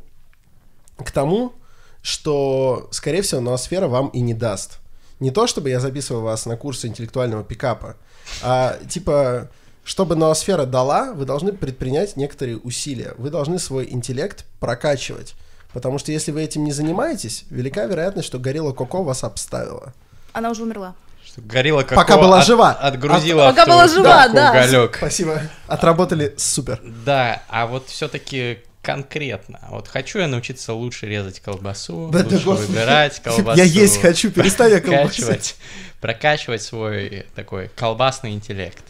[0.98, 1.54] К тому,
[2.02, 4.78] что, скорее всего, ноосфера вам и не даст.
[5.20, 7.96] Не то, чтобы я записывал вас на курсы интеллектуального пикапа,
[8.42, 9.48] а типа,
[9.84, 13.14] чтобы ноосфера дала, вы должны предпринять некоторые усилия.
[13.18, 15.34] Вы должны свой интеллект прокачивать.
[15.72, 19.94] Потому что если вы этим не занимаетесь, велика вероятность, что горилла Коко вас обставила.
[20.32, 20.94] Она уже умерла.
[21.24, 22.72] Что Горилла как Пока была жива.
[22.72, 24.50] Отгрузила Пока была жива, да.
[24.50, 24.96] уголек.
[24.96, 25.40] Спасибо.
[25.66, 26.80] Отработали супер.
[27.04, 29.60] Да, а вот все-таки конкретно.
[29.70, 32.68] Вот хочу я научиться лучше резать колбасу, Да, да, лучше господи.
[32.70, 33.58] выбирать колбасу.
[33.58, 35.56] Я есть хочу, перестань я прокачивать,
[36.00, 38.84] прокачивать свой такой колбасный интеллект.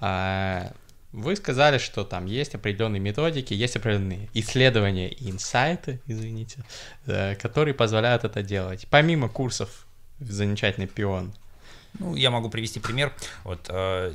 [0.00, 0.72] А,
[1.12, 6.64] Вы сказали, что там есть определенные методики, есть определенные исследования и инсайты, извините,
[7.06, 8.86] э, которые позволяют это делать.
[8.90, 9.86] Помимо курсов
[10.20, 11.34] замечательный пион.
[11.98, 13.12] Ну, я могу привести пример.
[13.44, 14.12] Вот э,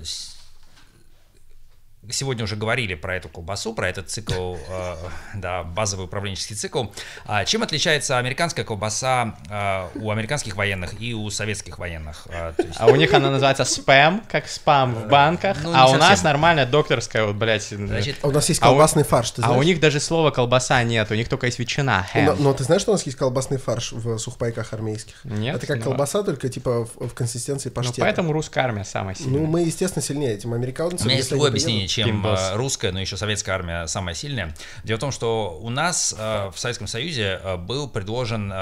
[2.12, 4.96] сегодня уже говорили про эту колбасу, про этот цикл, э,
[5.36, 6.86] да, базовый управленческий цикл.
[7.26, 12.28] А чем отличается американская колбаса э, у американских военных и у советских военных?
[12.30, 15.90] А, то есть- А у них она называется спэм, как спам в банках, Ну, а
[15.90, 19.32] у нас нормальная докторская, вот, блядь, Значит, А у нас есть А у- колбасный фарш,
[19.32, 19.60] ты а знаешь?
[19.62, 22.44] у них даже слова колбаса нет, у них только есть ветчина, Но, хэм.
[22.44, 25.16] но ты знаешь, что у нас есть колбасный фарш в сухпайках армейских?
[25.24, 28.02] Нет, Это как но- колбаса, только типа в, в консистенции Ну, паштета.
[28.02, 29.42] поэтому русская армия самая сильная.
[29.42, 31.00] Ну, мы, естественно, сильнее этим американцам.
[31.02, 32.52] У меня есть приедут- объяснение, чем Пиндос.
[32.52, 34.56] э, русская, но еще советская армия самая сильная.
[34.84, 38.54] Дело в том, что у нас э, в Советском Союзе э, был предложен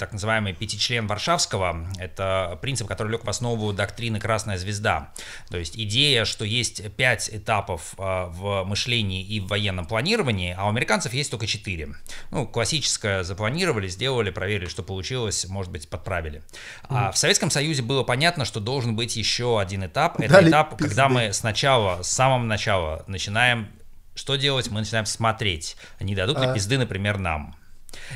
[0.00, 1.86] так называемый пятичлен Варшавского.
[1.98, 5.12] Это принцип, который лег в основу доктрины «Красная звезда».
[5.50, 10.66] То есть идея, что есть пять этапов э, в мышлении и в военном планировании, а
[10.66, 11.90] у американцев есть только четыре.
[12.30, 16.42] Ну, классическое запланировали, сделали, проверили, что получилось, может быть, подправили.
[16.88, 20.18] А в Советском Союзе было понятно, что должен быть еще один этап.
[20.18, 20.84] Это Дали этап, пизды.
[20.88, 23.68] когда мы сначала, с самого начала начинаем
[24.14, 24.70] что делать?
[24.70, 26.54] Мы начинаем смотреть, не дадут ли А.
[26.54, 27.54] пизды, например, нам.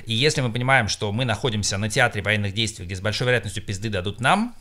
[0.07, 3.63] И если мы понимаем, что мы находимся на театре военных действий, где с большой вероятностью
[3.63, 4.55] пизды дадут нам,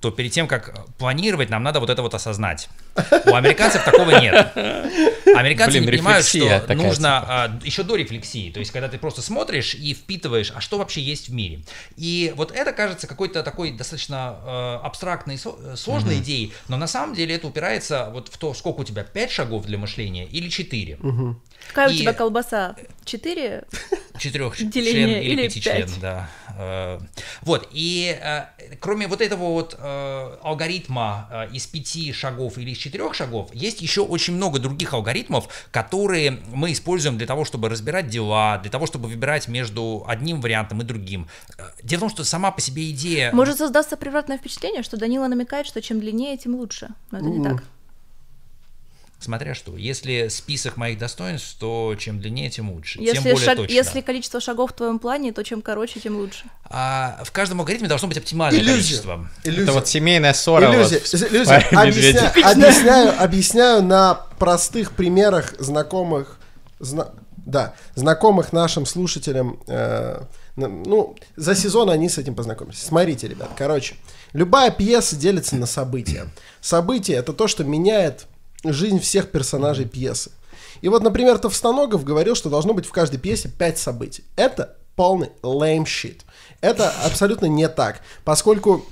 [0.00, 2.68] то перед тем, как планировать, нам надо вот это вот осознать.
[3.26, 4.52] У американцев такого нет.
[5.34, 8.98] Американцы Блин, не понимают, что такая, нужно а, еще до рефлексии, то есть когда ты
[8.98, 11.60] просто смотришь и впитываешь, а что вообще есть в мире.
[11.96, 17.14] И вот это кажется какой-то такой достаточно э, абстрактной, со- сложной идеей, но на самом
[17.16, 20.98] деле это упирается вот в то, сколько у тебя 5 шагов для мышления или 4.
[21.68, 22.76] Какая у И- тебя колбаса?
[23.04, 23.64] Четыре?
[24.18, 26.28] Четырех член Деление или, пятичлен, да.
[26.56, 27.00] Э,
[27.42, 28.44] Вот, и э,
[28.80, 34.02] кроме вот этого вот э, алгоритма из пяти шагов или из четырех шагов, есть еще
[34.02, 39.08] очень много других алгоритмов, которые мы используем для того, чтобы разбирать дела, для того, чтобы
[39.08, 41.28] выбирать между одним вариантом и другим.
[41.58, 43.32] Э, Дело в том, что сама по себе идея...
[43.32, 46.88] Может создаться превратное впечатление, что Данила намекает, что чем длиннее, тем лучше.
[47.10, 47.64] Но это не так.
[49.24, 52.98] Смотря что, если список моих достоинств, то чем длиннее, тем лучше.
[52.98, 53.72] тем Если, более шаг- точно.
[53.72, 56.44] если количество шагов в твоем плане, то чем короче, тем лучше.
[56.66, 58.72] А в каждом алгоритме должно быть оптимальное Иллюзия.
[58.74, 59.30] количество.
[59.44, 59.62] Иллюзия.
[59.62, 60.66] Это вот семейная ссора.
[60.66, 60.98] вот Иллюзия.
[61.00, 61.56] в Иллюзия.
[61.70, 66.38] Объясня- Объясняю, объясняю на простых примерах знакомых,
[66.78, 67.08] зна-
[67.46, 69.58] да, знакомых нашим слушателям.
[69.66, 70.20] э,
[70.56, 72.82] ну, за сезон они с этим познакомились.
[72.82, 73.94] Смотрите, ребят, короче,
[74.34, 76.26] любая пьеса делится на события.
[76.60, 78.26] Событие это то, что меняет
[78.64, 80.30] жизнь всех персонажей пьесы.
[80.80, 84.24] И вот, например, Товстоногов говорил, что должно быть в каждой пьесе 5 событий.
[84.36, 86.20] Это полный lame shit.
[86.60, 88.84] Это абсолютно не так, поскольку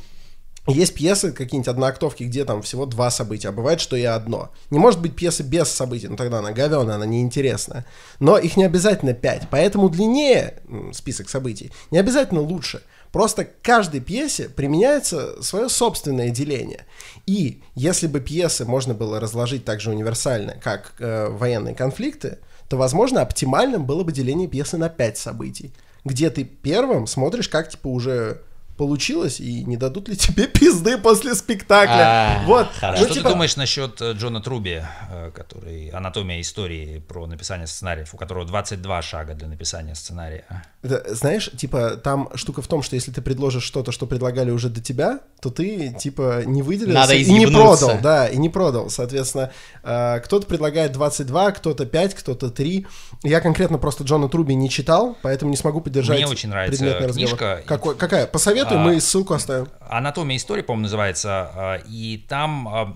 [0.68, 4.51] есть пьесы, какие-нибудь одноактовки, где там всего два события, а бывает, что и одно.
[4.70, 7.85] Не может быть пьесы без событий, ну тогда она говёная, она неинтересная.
[8.20, 10.62] Но их не обязательно пять, поэтому длиннее
[10.93, 12.83] список событий не обязательно лучше.
[13.13, 16.87] Просто к каждой пьесе применяется свое собственное деление.
[17.27, 22.39] И если бы пьесы можно было разложить так же универсально, как э, военные конфликты,
[22.69, 25.73] то, возможно, оптимальным было бы деление пьесы на пять событий,
[26.07, 28.41] где ты первым смотришь, как типа уже
[28.83, 32.41] получилось, и не дадут ли тебе пизды после спектакля.
[32.41, 32.66] А, вот.
[32.80, 33.03] хорошо.
[33.03, 37.68] Ну, Что типа, ты думаешь насчет э, Джона Труби, э, который «Анатомия истории» про написание
[37.68, 40.64] сценариев, у которого 22 шага для написания сценария?
[40.83, 44.68] это, знаешь, типа, там штука в том, что если ты предложишь что-то, что предлагали уже
[44.68, 48.91] до тебя, то ты, типа, не выделился Надо и не продал, да, и не продал.
[48.91, 49.53] Соответственно,
[49.85, 52.87] э, кто-то предлагает 22, кто-то 5, кто-то 3.
[53.22, 57.62] Я конкретно просто Джона Труби не читал, поэтому не смогу поддержать Мне очень нравится книжка.
[57.66, 58.26] Какой, какая?
[58.26, 59.68] Посоветуй, А, мы ссылку оставим.
[59.89, 62.87] «Анатомия истории», по-моему, называется, э, и там э,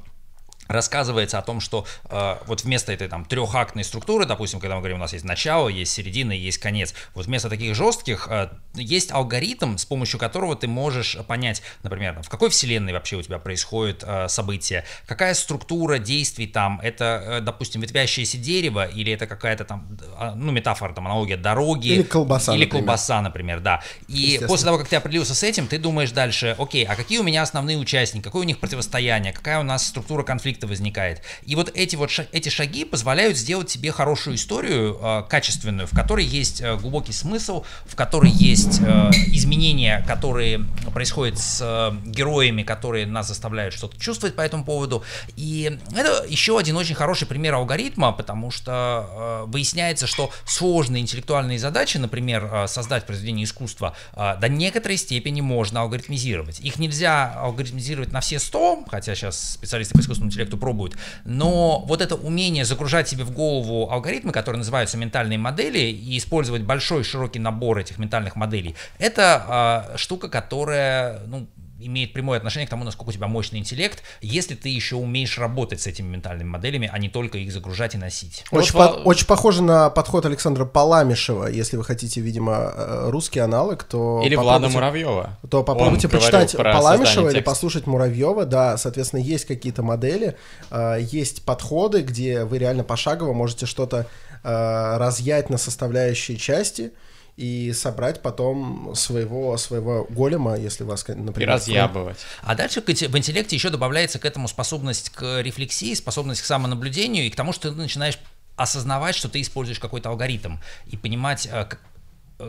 [0.68, 4.98] рассказывается о том, что э, вот вместо этой там трехактной структуры, допустим, когда мы говорим,
[4.98, 9.76] у нас есть начало, есть середина, есть конец, вот вместо таких жестких э, есть алгоритм,
[9.76, 14.04] с помощью которого ты можешь понять, например, там, в какой вселенной вообще у тебя происходит
[14.06, 19.98] э, событие, какая структура действий там, это, э, допустим, ветвящееся дерево, или это какая-то там,
[20.18, 21.88] э, ну, метафора, там, аналогия дороги.
[21.88, 22.84] Или колбаса, Или например.
[22.84, 23.82] колбаса, например, да.
[24.08, 27.22] И после того, как ты определился с этим, ты думаешь дальше, окей, а какие у
[27.22, 31.22] меня основные участники, какое у них противостояние, какая у нас структура конфликта возникает.
[31.44, 36.24] И вот эти вот эти шаги позволяют сделать тебе хорошую историю, э, качественную, в которой
[36.24, 43.06] есть э, глубокий смысл, в которой есть э, изменения, которые происходят с э, героями, которые
[43.06, 45.02] нас заставляют что-то чувствовать по этому поводу.
[45.36, 51.58] И это еще один очень хороший пример алгоритма, потому что э, выясняется, что сложные интеллектуальные
[51.58, 56.60] задачи, например, э, создать произведение искусства, э, до некоторой степени можно алгоритмизировать.
[56.60, 62.00] Их нельзя алгоритмизировать на все 100, хотя сейчас специалисты по искусственному интеллекту пробуют, но вот
[62.00, 67.38] это умение загружать себе в голову алгоритмы, которые называются ментальные модели, и использовать большой широкий
[67.38, 71.46] набор этих ментальных моделей, это э, штука, которая, ну,
[71.78, 75.80] имеет прямое отношение к тому, насколько у тебя мощный интеллект, если ты еще умеешь работать
[75.80, 78.44] с этими ментальными моделями, а не только их загружать и носить.
[78.50, 81.48] Очень, Вот по- очень похоже на подход Александра Паламишева.
[81.48, 84.22] Если вы хотите, видимо, э, русский аналог, то...
[84.24, 85.38] Или Влада попробуйте- Муравьева.
[85.50, 88.46] то попробуйте Он почитать про Паламишева или послушать Муравьева.
[88.46, 90.36] Да, соответственно, есть какие-то модели,
[90.70, 94.06] э, есть подходы, где вы реально пошагово можете что-то
[94.42, 96.92] э, разъять на составляющие части
[97.36, 101.54] и собрать потом своего, своего голема, если вас, И например...
[101.54, 102.18] разъябывать.
[102.42, 107.30] А дальше в интеллекте еще добавляется к этому способность к рефлексии, способность к самонаблюдению и
[107.30, 108.18] к тому, что ты начинаешь
[108.56, 110.56] осознавать, что ты используешь какой-то алгоритм
[110.86, 111.68] и понимать, э,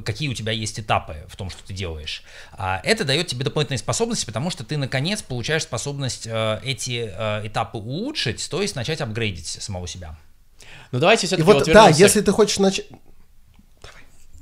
[0.06, 2.24] какие у тебя есть этапы в том, что ты делаешь.
[2.54, 7.48] А это дает тебе дополнительные способности, потому что ты, наконец, получаешь способность э, эти э,
[7.48, 10.18] этапы улучшить, то есть начать апгрейдить самого себя.
[10.92, 12.86] Ну давайте И все-таки вот, вот, да, если ты хочешь начать...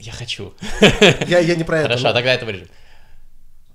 [0.06, 0.54] Я хочу.
[1.28, 1.88] Я, я не про это.
[1.88, 2.14] Хорошо, ну.
[2.14, 2.68] тогда это вырежем.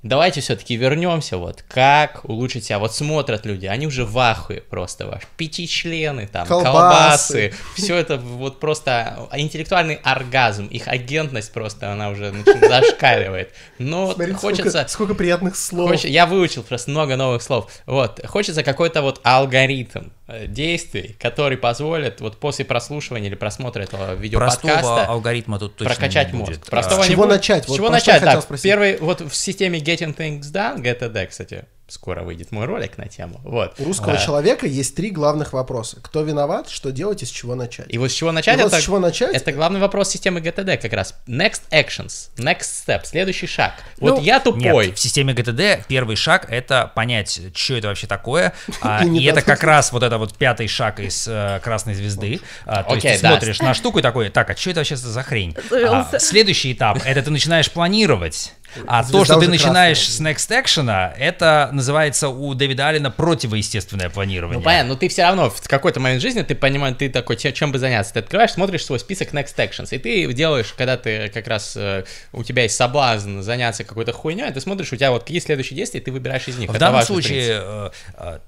[0.03, 2.79] Давайте все-таки вернемся, вот, как улучшить себя.
[2.79, 6.71] Вот смотрят люди, они уже в ахуе просто, ваш пятичлены, там, Колбасы.
[6.71, 12.33] колбасы, все это вот просто интеллектуальный оргазм, их агентность просто, она уже
[12.67, 13.53] зашкаливает.
[13.79, 14.71] Но Смотрите, хочется...
[14.71, 15.91] сколько, сколько приятных слов.
[15.91, 17.71] Хоч- Я выучил просто много новых слов.
[17.85, 20.05] Вот, хочется какой-то вот алгоритм
[20.47, 26.33] действий, который позволит вот после прослушивания или просмотра этого Простого видеоподкаста алгоритма тут точно прокачать
[26.33, 26.51] не мозг.
[26.53, 26.65] будет.
[26.67, 27.33] Простого С не чего будет.
[27.37, 27.65] начать?
[27.65, 28.41] С Вот чего я начать, да.
[28.41, 28.65] спросить.
[28.65, 33.41] Первый, вот в системе Getting Things Done, GTD, кстати, скоро выйдет мой ролик на тему.
[33.45, 33.75] Вот.
[33.79, 35.99] У русского А, человека есть три главных вопроса.
[36.03, 37.87] Кто виноват, что делать и с чего начать.
[37.89, 39.35] И вот с чего начать, И вот это, с чего начать?
[39.35, 41.15] это главный вопрос системы GTD как раз.
[41.27, 43.75] Next actions, next step, следующий шаг.
[43.99, 44.87] Вот Ну, я тупой.
[44.89, 49.43] Нет, в системе GTD первый шаг— это понять, что это вообще такое, а, И это
[49.43, 52.41] как раз вот это вот пятый шаг из э, красной звезды.
[52.67, 55.23] А, То есть ты смотришь на штуку и такой, так, а что это вообще за
[55.23, 55.57] хрень?
[55.73, 56.19] А.
[56.19, 58.53] Следующий этап— это ты начинаешь планировать.
[58.87, 60.35] А Звезда то, что ты начинаешь красная.
[60.35, 64.59] с Next Action, это называется у Дэвида Аллена противоестественное планирование.
[64.59, 67.53] Ну понятно, но ты все равно в какой-то момент жизни ты понимаешь, ты такой, че-
[67.53, 68.13] чем бы заняться.
[68.15, 72.05] Ты открываешь, смотришь свой список next actions, и ты делаешь, когда ты как раз э,
[72.33, 76.01] у тебя есть соблазн заняться какой-то хуйней, ты смотришь, у тебя вот какие следующие действия,
[76.01, 76.69] и ты выбираешь из них.
[76.69, 78.43] В Это данном важный случае принцип.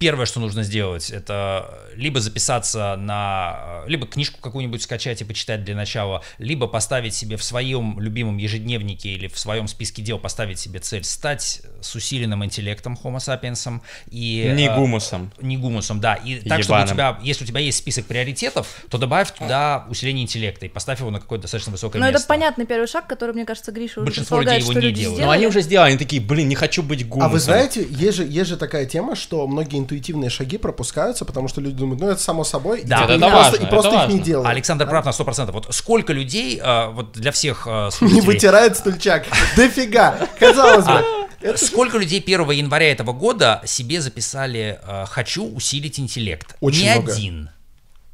[0.00, 5.20] Э, э, первое, что нужно сделать, это либо записаться на, э, либо книжку какую-нибудь скачать
[5.20, 10.02] и почитать для начала, либо поставить себе в своем любимом ежедневнике или в своем списке
[10.02, 13.80] дел поставить себе цель стать с усиленным интеллектом Homo sapiens
[14.10, 15.32] и Не э, гумусом.
[15.40, 16.14] не гумусом, да.
[16.14, 20.24] И так, чтобы у тебя, если у тебя есть список приоритетов, то добавь туда усиление
[20.24, 22.20] интеллекта и поставь его на какое-то достаточно высокое Но место.
[22.20, 24.94] это понятный первый шаг, который, мне кажется, Гриша уже Большинство предполагает, людей его что не
[24.94, 25.18] делают.
[25.18, 25.36] Но сделали.
[25.36, 27.30] они уже сделали, они такие, блин, не хочу быть гумусом.
[27.30, 31.48] А вы знаете, есть же, есть же такая тема, что многие интуитивные шаги пропускаются, потому
[31.48, 33.68] что люди думают, ну это само собой, и Да, типа это и просто, важно, и
[33.68, 34.24] просто это их не важно.
[34.24, 34.48] делают.
[34.48, 35.50] Александр прав на 100%.
[35.50, 39.26] Вот сколько людей, э, вот для всех Не слушателей, вытирает стульчак.
[39.56, 40.28] Дофига.
[40.38, 41.04] Казалось бы.
[41.40, 46.54] Это Сколько людей 1 января этого года себе записали э, «хочу усилить интеллект»?
[46.60, 47.12] Очень Не много.
[47.12, 47.50] один.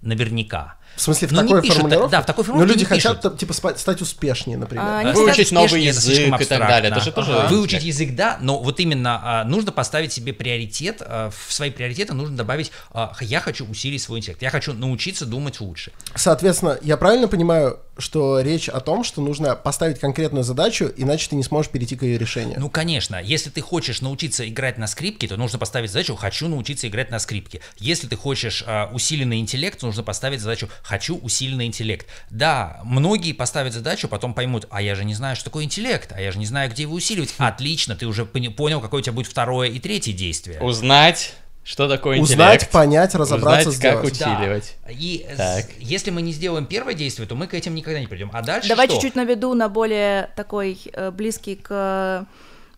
[0.01, 0.76] Наверняка.
[0.97, 2.11] В смысле, в Ну, такой формулировке?
[2.11, 3.39] да, в такой Но формулировке люди не хотят, пишут.
[3.39, 4.85] типа, стать успешнее, например.
[4.85, 7.47] А, они Выучить новый язык и так далее, это же тоже...
[7.49, 12.15] Выучить язык, да, но вот именно а, нужно поставить себе приоритет, а, в свои приоритеты
[12.15, 15.93] нужно добавить, а, я хочу усилить свой интеллект, я хочу научиться думать лучше.
[16.15, 21.37] Соответственно, я правильно понимаю, что речь о том, что нужно поставить конкретную задачу, иначе ты
[21.37, 22.61] не сможешь перейти к ее решению.
[22.61, 26.89] Ну, конечно, если ты хочешь научиться играть на скрипке, то нужно поставить задачу «хочу научиться
[26.89, 27.61] играть на скрипке».
[27.79, 32.07] Если ты хочешь а, усиленный интеллект, нужно поставить задачу «хочу усиленный интеллект».
[32.31, 36.21] Да, многие поставят задачу, потом поймут, а я же не знаю, что такое интеллект, а
[36.21, 37.35] я же не знаю, где его усиливать.
[37.39, 40.61] Отлично, ты уже пони- понял, какое у тебя будет второе и третье действие.
[40.61, 41.35] Узнать,
[41.67, 42.71] что такое Узнать, интеллект.
[42.73, 44.19] понять, разобраться, Узнать, как сделать.
[44.21, 44.37] Да.
[44.39, 44.77] усиливать.
[44.89, 45.64] И с- Так.
[45.79, 48.31] если мы не сделаем первое действие, то мы к этим никогда не придем.
[48.33, 52.25] А дальше Давай чуть-чуть наведу на более такой э, близкий к э,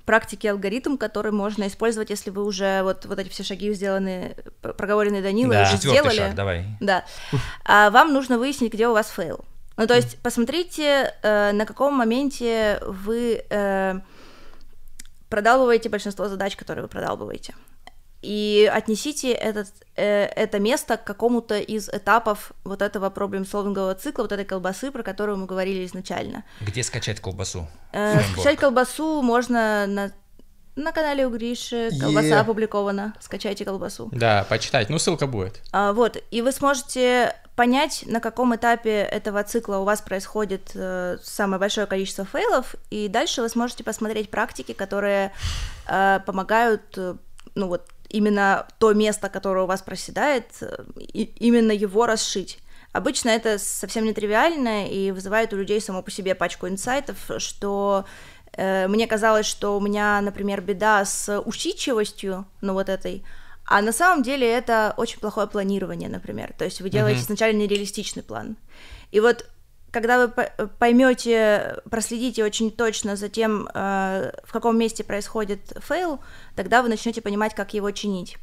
[0.07, 5.21] практике алгоритм, который можно использовать, если вы уже вот, вот эти все шаги сделаны, проговоренные
[5.21, 5.63] Данилой, Да.
[5.65, 6.17] уже Четвертый сделали.
[6.29, 6.65] шаг, давай.
[6.81, 7.05] Да.
[7.67, 9.45] А вам нужно выяснить, где у вас fail.
[9.77, 14.01] Ну, то есть, посмотрите, э, на каком моменте вы э,
[15.29, 17.55] продалбываете большинство задач, которые вы продалбываете.
[18.23, 24.33] И отнесите этот, э, это место к какому-то из этапов вот этого проблем-солвингового цикла, вот
[24.33, 26.45] этой колбасы, про которую мы говорили изначально.
[26.61, 27.69] Где скачать колбасу?
[27.93, 30.13] Э, скачать колбасу можно на,
[30.75, 32.41] на канале у Гриши, колбаса Е.
[32.41, 34.09] опубликована, скачайте колбасу.
[34.13, 34.91] Да, почитать.
[34.91, 35.61] Ну, ссылка будет.
[35.73, 41.19] А, вот, и вы сможете понять, на каком этапе этого цикла у вас происходит э,
[41.23, 45.33] самое большое количество фейлов, и дальше вы сможете посмотреть практики, которые
[45.89, 47.17] э, помогают, э,
[47.59, 50.45] ну вот, именно то место, которое у вас проседает,
[50.99, 52.59] и- именно его расшить.
[52.93, 58.05] Обычно это совсем нетривиально и вызывает у людей само по себе пачку инсайтов, что
[58.53, 63.25] э, мне казалось, что у меня, например, беда с усидчивостью, ну вот этой,
[63.67, 66.55] а на самом деле это очень плохое планирование, например.
[66.57, 68.57] То есть вы делаете сначала нереалистичный план.
[69.11, 69.45] И вот
[69.91, 70.33] когда вы
[70.79, 76.21] поймете, проследите очень точно за тем, э, в каком месте происходит fail,
[76.57, 78.37] тогда вы начнете понимать, как его чинить.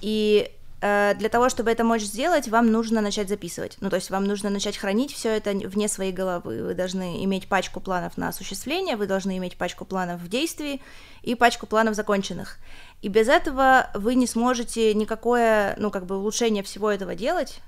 [0.00, 3.76] И э, для того, чтобы это мочь сделать, вам нужно начать записывать.
[3.80, 6.64] Ну, то есть вам нужно начать хранить все это вне своей головы.
[6.64, 10.82] Вы должны иметь пачку планов на осуществление, вы должны иметь пачку планов в действии
[11.22, 12.58] и пачку планов законченных.
[13.00, 17.60] И без этого вы не сможете никакое, ну, как бы улучшение всего этого делать,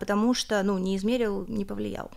[0.00, 2.10] потому что, ну, не измерил, не повлиял.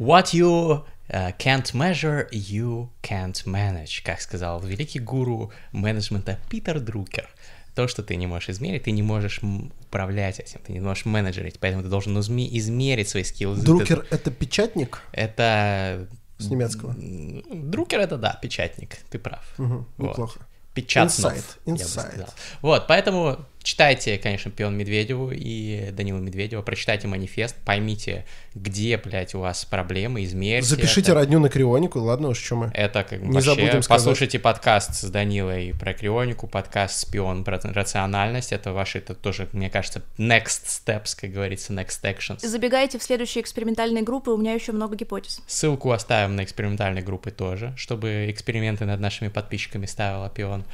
[0.00, 7.28] What you э, can't measure, you can't manage, как сказал великий гуру менеджмента Питер Друкер.
[7.74, 11.58] То, что ты не можешь измерить, ты не можешь управлять этим, ты не можешь менеджерить,
[11.60, 13.60] поэтому ты должен изме- измерить свои скиллы.
[13.60, 16.08] Друкер— это печатник Это...
[16.38, 16.96] с немецкого?
[16.96, 19.52] Друкер это, да, печатник, ты прав.
[19.58, 19.86] Вот.
[19.98, 20.40] Неплохо.
[20.72, 22.08] Печатнов, я бы insight.
[22.08, 22.28] сказал.
[22.62, 29.40] Вот, поэтому читайте, конечно, Пион Медведеву и Данила Медведева, прочитайте манифест, поймите, где, блядь, у
[29.40, 31.14] вас проблемы, измерьте Запишите это.
[31.14, 32.70] родню на крионику, ладно уж, что мы.
[32.74, 33.88] Это как бы Не вообще, забудем сказать.
[33.88, 39.70] послушайте подкаст с Данилой про крионику, подкаст «Спион про рациональность», это ваши, это тоже, мне
[39.70, 42.46] кажется, next steps, как говорится, next actions.
[42.46, 45.40] Забегайте в следующие экспериментальные группы, у меня еще много гипотез.
[45.46, 50.64] Ссылку оставим на экспериментальные группы тоже, чтобы эксперименты над нашими подписчиками ставила Пион.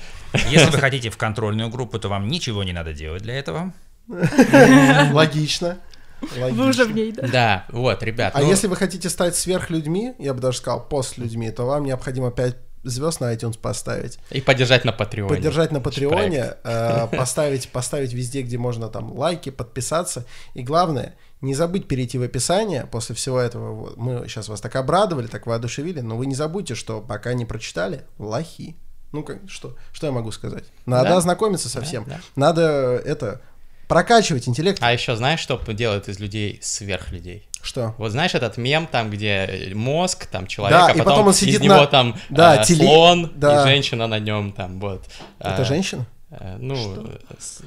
[0.50, 3.72] Если вы хотите в контрольную группу, то вам ничего не надо делать для этого.
[5.12, 5.78] Логично.
[6.20, 7.28] Вы уже в ней, да?
[7.28, 8.32] Да, вот, ребят.
[8.36, 12.30] А ну, если вы хотите стать сверхлюдьми, я бы даже сказал постлюдьми, то вам необходимо
[12.30, 15.34] 5 звезд на iTunes поставить, И поддержать на Патреоне.
[15.34, 20.24] поддержать на Патреоне, э, поставить, поставить везде, где можно там лайки, подписаться.
[20.54, 23.72] И главное, не забыть перейти в описание после всего этого.
[23.72, 27.44] Вот, Мы сейчас вас так обрадовали, так воодушевили, но вы не забудьте, что пока не
[27.44, 28.76] прочитали, лохи.
[29.12, 30.64] Ну, как, что, что я могу сказать?
[30.84, 31.16] Надо Да.
[31.18, 32.04] ознакомиться со всем.
[32.08, 32.20] да.
[32.34, 32.62] Надо
[33.04, 33.40] это
[33.88, 34.78] прокачивать интеллект.
[34.82, 37.46] А еще знаешь, что делает из людей сверхлюдей?
[37.62, 37.94] Что?
[37.98, 41.34] Вот знаешь этот мем там, где мозг, там человек, Да, а и потом, потом он
[41.34, 43.62] сидит из него на- там да, э, теле- слон да.
[43.62, 45.04] и женщина на нем там, вот.
[45.40, 46.06] Это Э, женщина?
[46.30, 47.08] э, Ну,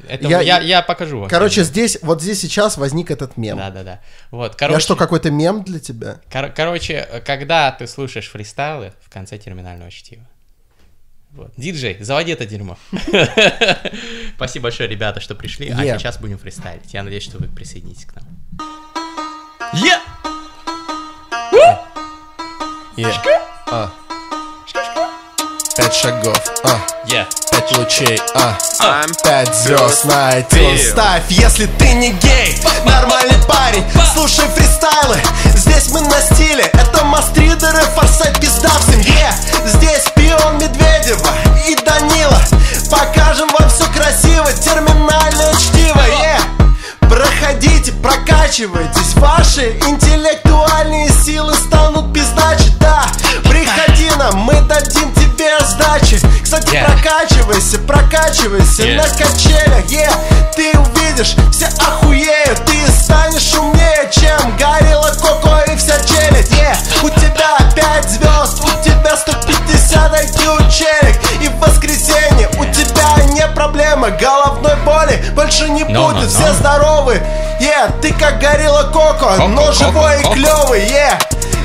[0.08, 1.30] это Я- я, я, покажу вам.
[1.30, 3.58] Короче, здесь, вот здесь сейчас возник этот мем.
[3.58, 4.00] Да-да-да.
[4.32, 6.22] Вот, короче, Я что, какой-то мем для тебя?
[6.32, 10.26] кор- короче, когда ты слушаешь фристайлы в конце терминального чтива.
[11.32, 11.54] Вот.
[11.58, 12.78] Диджей, заводи это дерьмо.
[14.36, 15.70] Спасибо большое, ребята, что пришли.
[15.70, 15.98] А Yeah.
[16.00, 16.94] сейчас будем фристайлить.
[16.94, 18.26] Я надеюсь, что вы присоединитесь к нам.
[19.74, 20.00] Е!
[23.72, 23.92] А.
[25.80, 26.78] Пять шагов, а.
[27.06, 27.26] Е!
[27.52, 28.58] Пять лучей, а.
[28.82, 30.92] I'm Пять звезд на iTunes.
[30.92, 35.16] Ставь, если ты не гей Нормальный парень, слушай фристайлы
[35.56, 36.66] Здесь мы на стиле.
[36.66, 39.34] Это мастридеры, форсайт пизда в семье
[39.68, 41.30] Здесь пион Медведева
[41.66, 42.42] и Данила.
[42.92, 46.40] Покажем вам все красиво Терминальное чтиво, е
[47.08, 49.14] Проходите, прокачивайтесь.
[49.16, 51.79] Ваши интеллектуальные силы станут
[56.72, 56.86] Yeah.
[56.86, 58.96] прокачивайся, прокачивайся Yeah.
[58.98, 60.10] на качелях е
[60.56, 67.10] Ты увидишь, все охуеют Ты станешь умнее, чем Горилла Коко и вся челядь е У
[67.10, 74.12] тебя 5 звезд, у тебя 150 IQ челик И в воскресенье у тебя не проблема
[74.12, 76.54] Головной боли больше не No, будет no, Все no.
[76.54, 77.20] здоровы,
[77.60, 80.34] е Ты как Горилла Коко, но Коко, живой и Коко.
[80.36, 81.18] клевый, е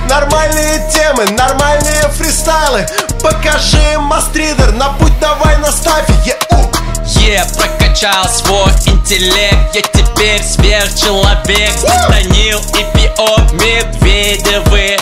[0.09, 2.87] Нормальные темы, нормальные фристайлы.
[3.23, 6.09] Покажи мастридер, на путь давай наставь.
[6.25, 6.37] Е.
[7.21, 9.75] Е, прокачал свой интеллект.
[9.75, 11.73] Я теперь сверхчеловек.
[12.09, 14.99] Данил и Пио Медведевы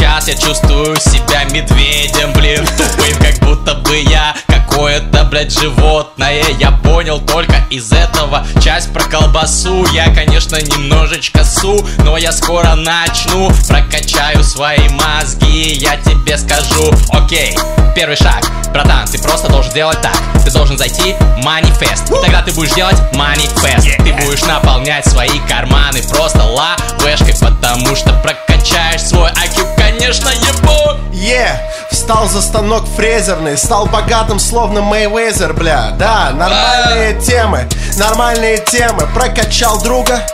[0.00, 6.42] сейчас я чувствую себя медведем Блин, тупым, как будто бы я Какое-то, блядь, животное.
[6.58, 9.84] Я понял только из этого Часть про колбасу.
[9.92, 13.50] Я, конечно, немножечко су Но я скоро начну.
[13.68, 16.94] Прокачаю свои мозги Я тебе скажу.
[17.12, 17.56] Окей,
[17.94, 18.42] первый шаг.
[18.72, 20.16] Братан, ты просто должен делать так.
[20.44, 22.10] Ты должен зайти в манифест.
[22.10, 23.86] И тогда ты будешь делать манифест.
[23.98, 27.34] Ты будешь наполнять свои карманы Просто лавешкой
[27.70, 31.60] Потому что прокачаешь свой IQ Конечно, ебо Е,
[31.90, 35.90] встал за станок фрезерный, стал богатым, словно Мейвезер, бля.
[35.98, 39.08] Да, нормальные темы, нормальные темы.
[39.12, 40.24] Прокачал друга,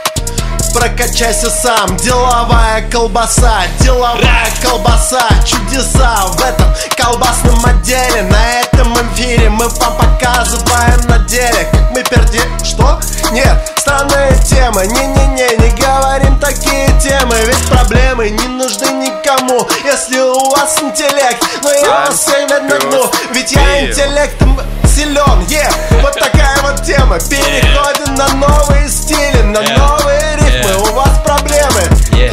[0.75, 1.97] прокачайся сам.
[1.97, 8.21] Деловая колбаса, деловая колбаса, чудеса в этом колбасном отделе.
[8.29, 12.41] На этом эфире мы вам показываем на деле, как мы перди...
[12.63, 12.99] Что?
[13.31, 20.49] Нет, странная тема, не-не-не, не говорим такие темы, ведь проблемы не нужны никому, если у
[20.49, 21.41] вас интеллект.
[21.63, 24.59] Но я вас всех надну, ведь я интеллектом
[24.93, 25.69] силен, е,
[26.01, 27.17] вот такая вот тема.
[27.19, 29.77] Переходим на новые стили, на Yeah.
[29.77, 30.71] новые рифмы.
[30.71, 30.89] Yeah.
[30.89, 31.07] У вас.
[31.07, 31.16] Yeah.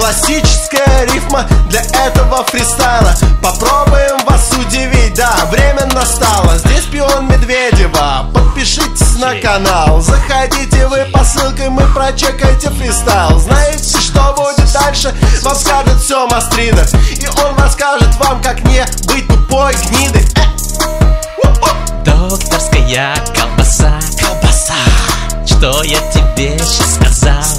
[0.05, 3.15] Классическая рифма для этого фристайла.
[3.43, 6.59] Попробуем вас удивить, да, время настало.
[6.59, 8.27] Здесь пион Медведева.
[8.35, 10.03] Подпишитесь на канал.
[10.03, 13.39] Заходите вы по ссылке, мы прочекайте фристайл.
[13.39, 15.15] Знаете, что будет дальше?
[15.41, 16.87] Вам скажет все Мастридер.
[17.17, 20.29] И он расскажет вам, как не быть тупой гнидой.
[21.43, 21.49] Э,
[22.05, 24.75] Докторская колбаса Колбаса
[25.47, 27.54] Что я тебе сейчас сказал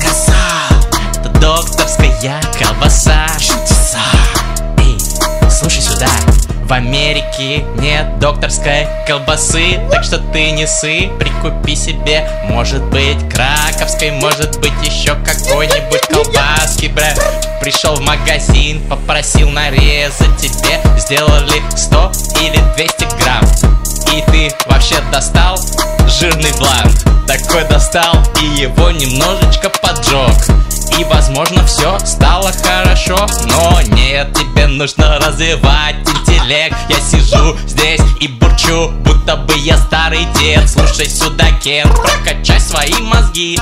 [2.26, 3.28] Докторская колбаса.
[3.38, 4.00] Чудеса.
[4.80, 4.98] Эй,
[6.68, 14.10] В Америке нет докторской колбасы, так что ты не сы, прикупи себе, может быть, краковской,
[14.10, 17.14] может быть, еще какой-нибудь колбаски, бля.
[17.62, 22.12] Пришел в магазин, попросил нарезать тебе, сделали 100
[22.42, 23.46] или 200 грамм.
[24.12, 25.60] И ты вообще достал
[26.08, 30.56] жирный блант Такой достал и его немножечко поджег
[30.98, 36.76] И возможно все стало хорошо Но нет, тебе нужно развивать интеллект.
[36.90, 40.70] Я сижу здесь и бурчу, будто бы я старый дед.
[40.70, 43.60] Слушай сюда, Кен, прокачай свои мозги.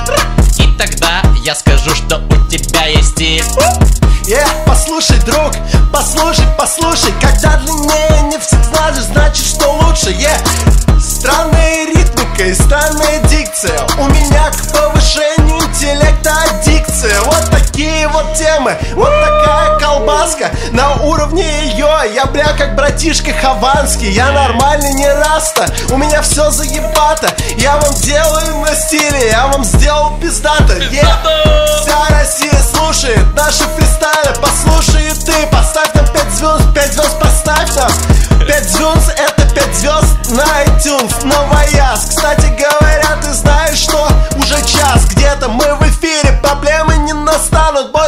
[0.58, 3.42] И тогда я скажу, что у тебя есть стиль
[4.26, 5.52] Yeah, послушай, друг,
[5.92, 7.12] послушай, послушай.
[7.20, 10.12] Когда длиннее не всегда же значит, что лучше.
[10.12, 13.86] Yeah, странная ритмика и странная дикция.
[13.98, 14.33] У меня
[18.34, 25.08] темы, вот такая колбаска На уровне ее я, бля, как братишка Хованский Я нормальный, не
[25.08, 30.74] раста, у меня все заебато Я вам делаю на стиле, я вам сделал пиздато.
[30.74, 37.18] Yeah, вся Россия слушает наши фристайлы Послушай и ты, поставь нам 5 звезд, 5 звезд
[37.20, 37.92] поставь нам.
[38.46, 42.93] 5 звезд это 5 звезд на iTunes, Новояз Кстати говоря,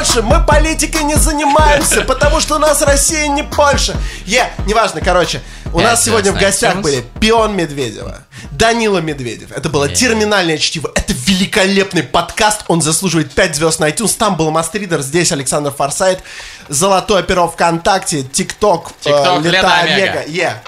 [0.07, 5.42] больше, мы политикой не занимаемся Потому что у нас Россия не Польша Е, неважно, короче
[5.72, 9.50] у нас сегодня в гостях были Пион Медведева, Данила Медведев.
[9.52, 10.90] Это было терминальное чтиво.
[10.94, 12.64] Это великолепный подкаст.
[12.68, 14.16] Он заслуживает 5 звезд на iTunes.
[14.16, 16.22] Там был Мастридер, здесь Александр Форсайт.
[16.68, 20.22] Золотое перо ВКонтакте, ТикТок, TikTok, Лета Омега.
[20.26, 20.62] Е.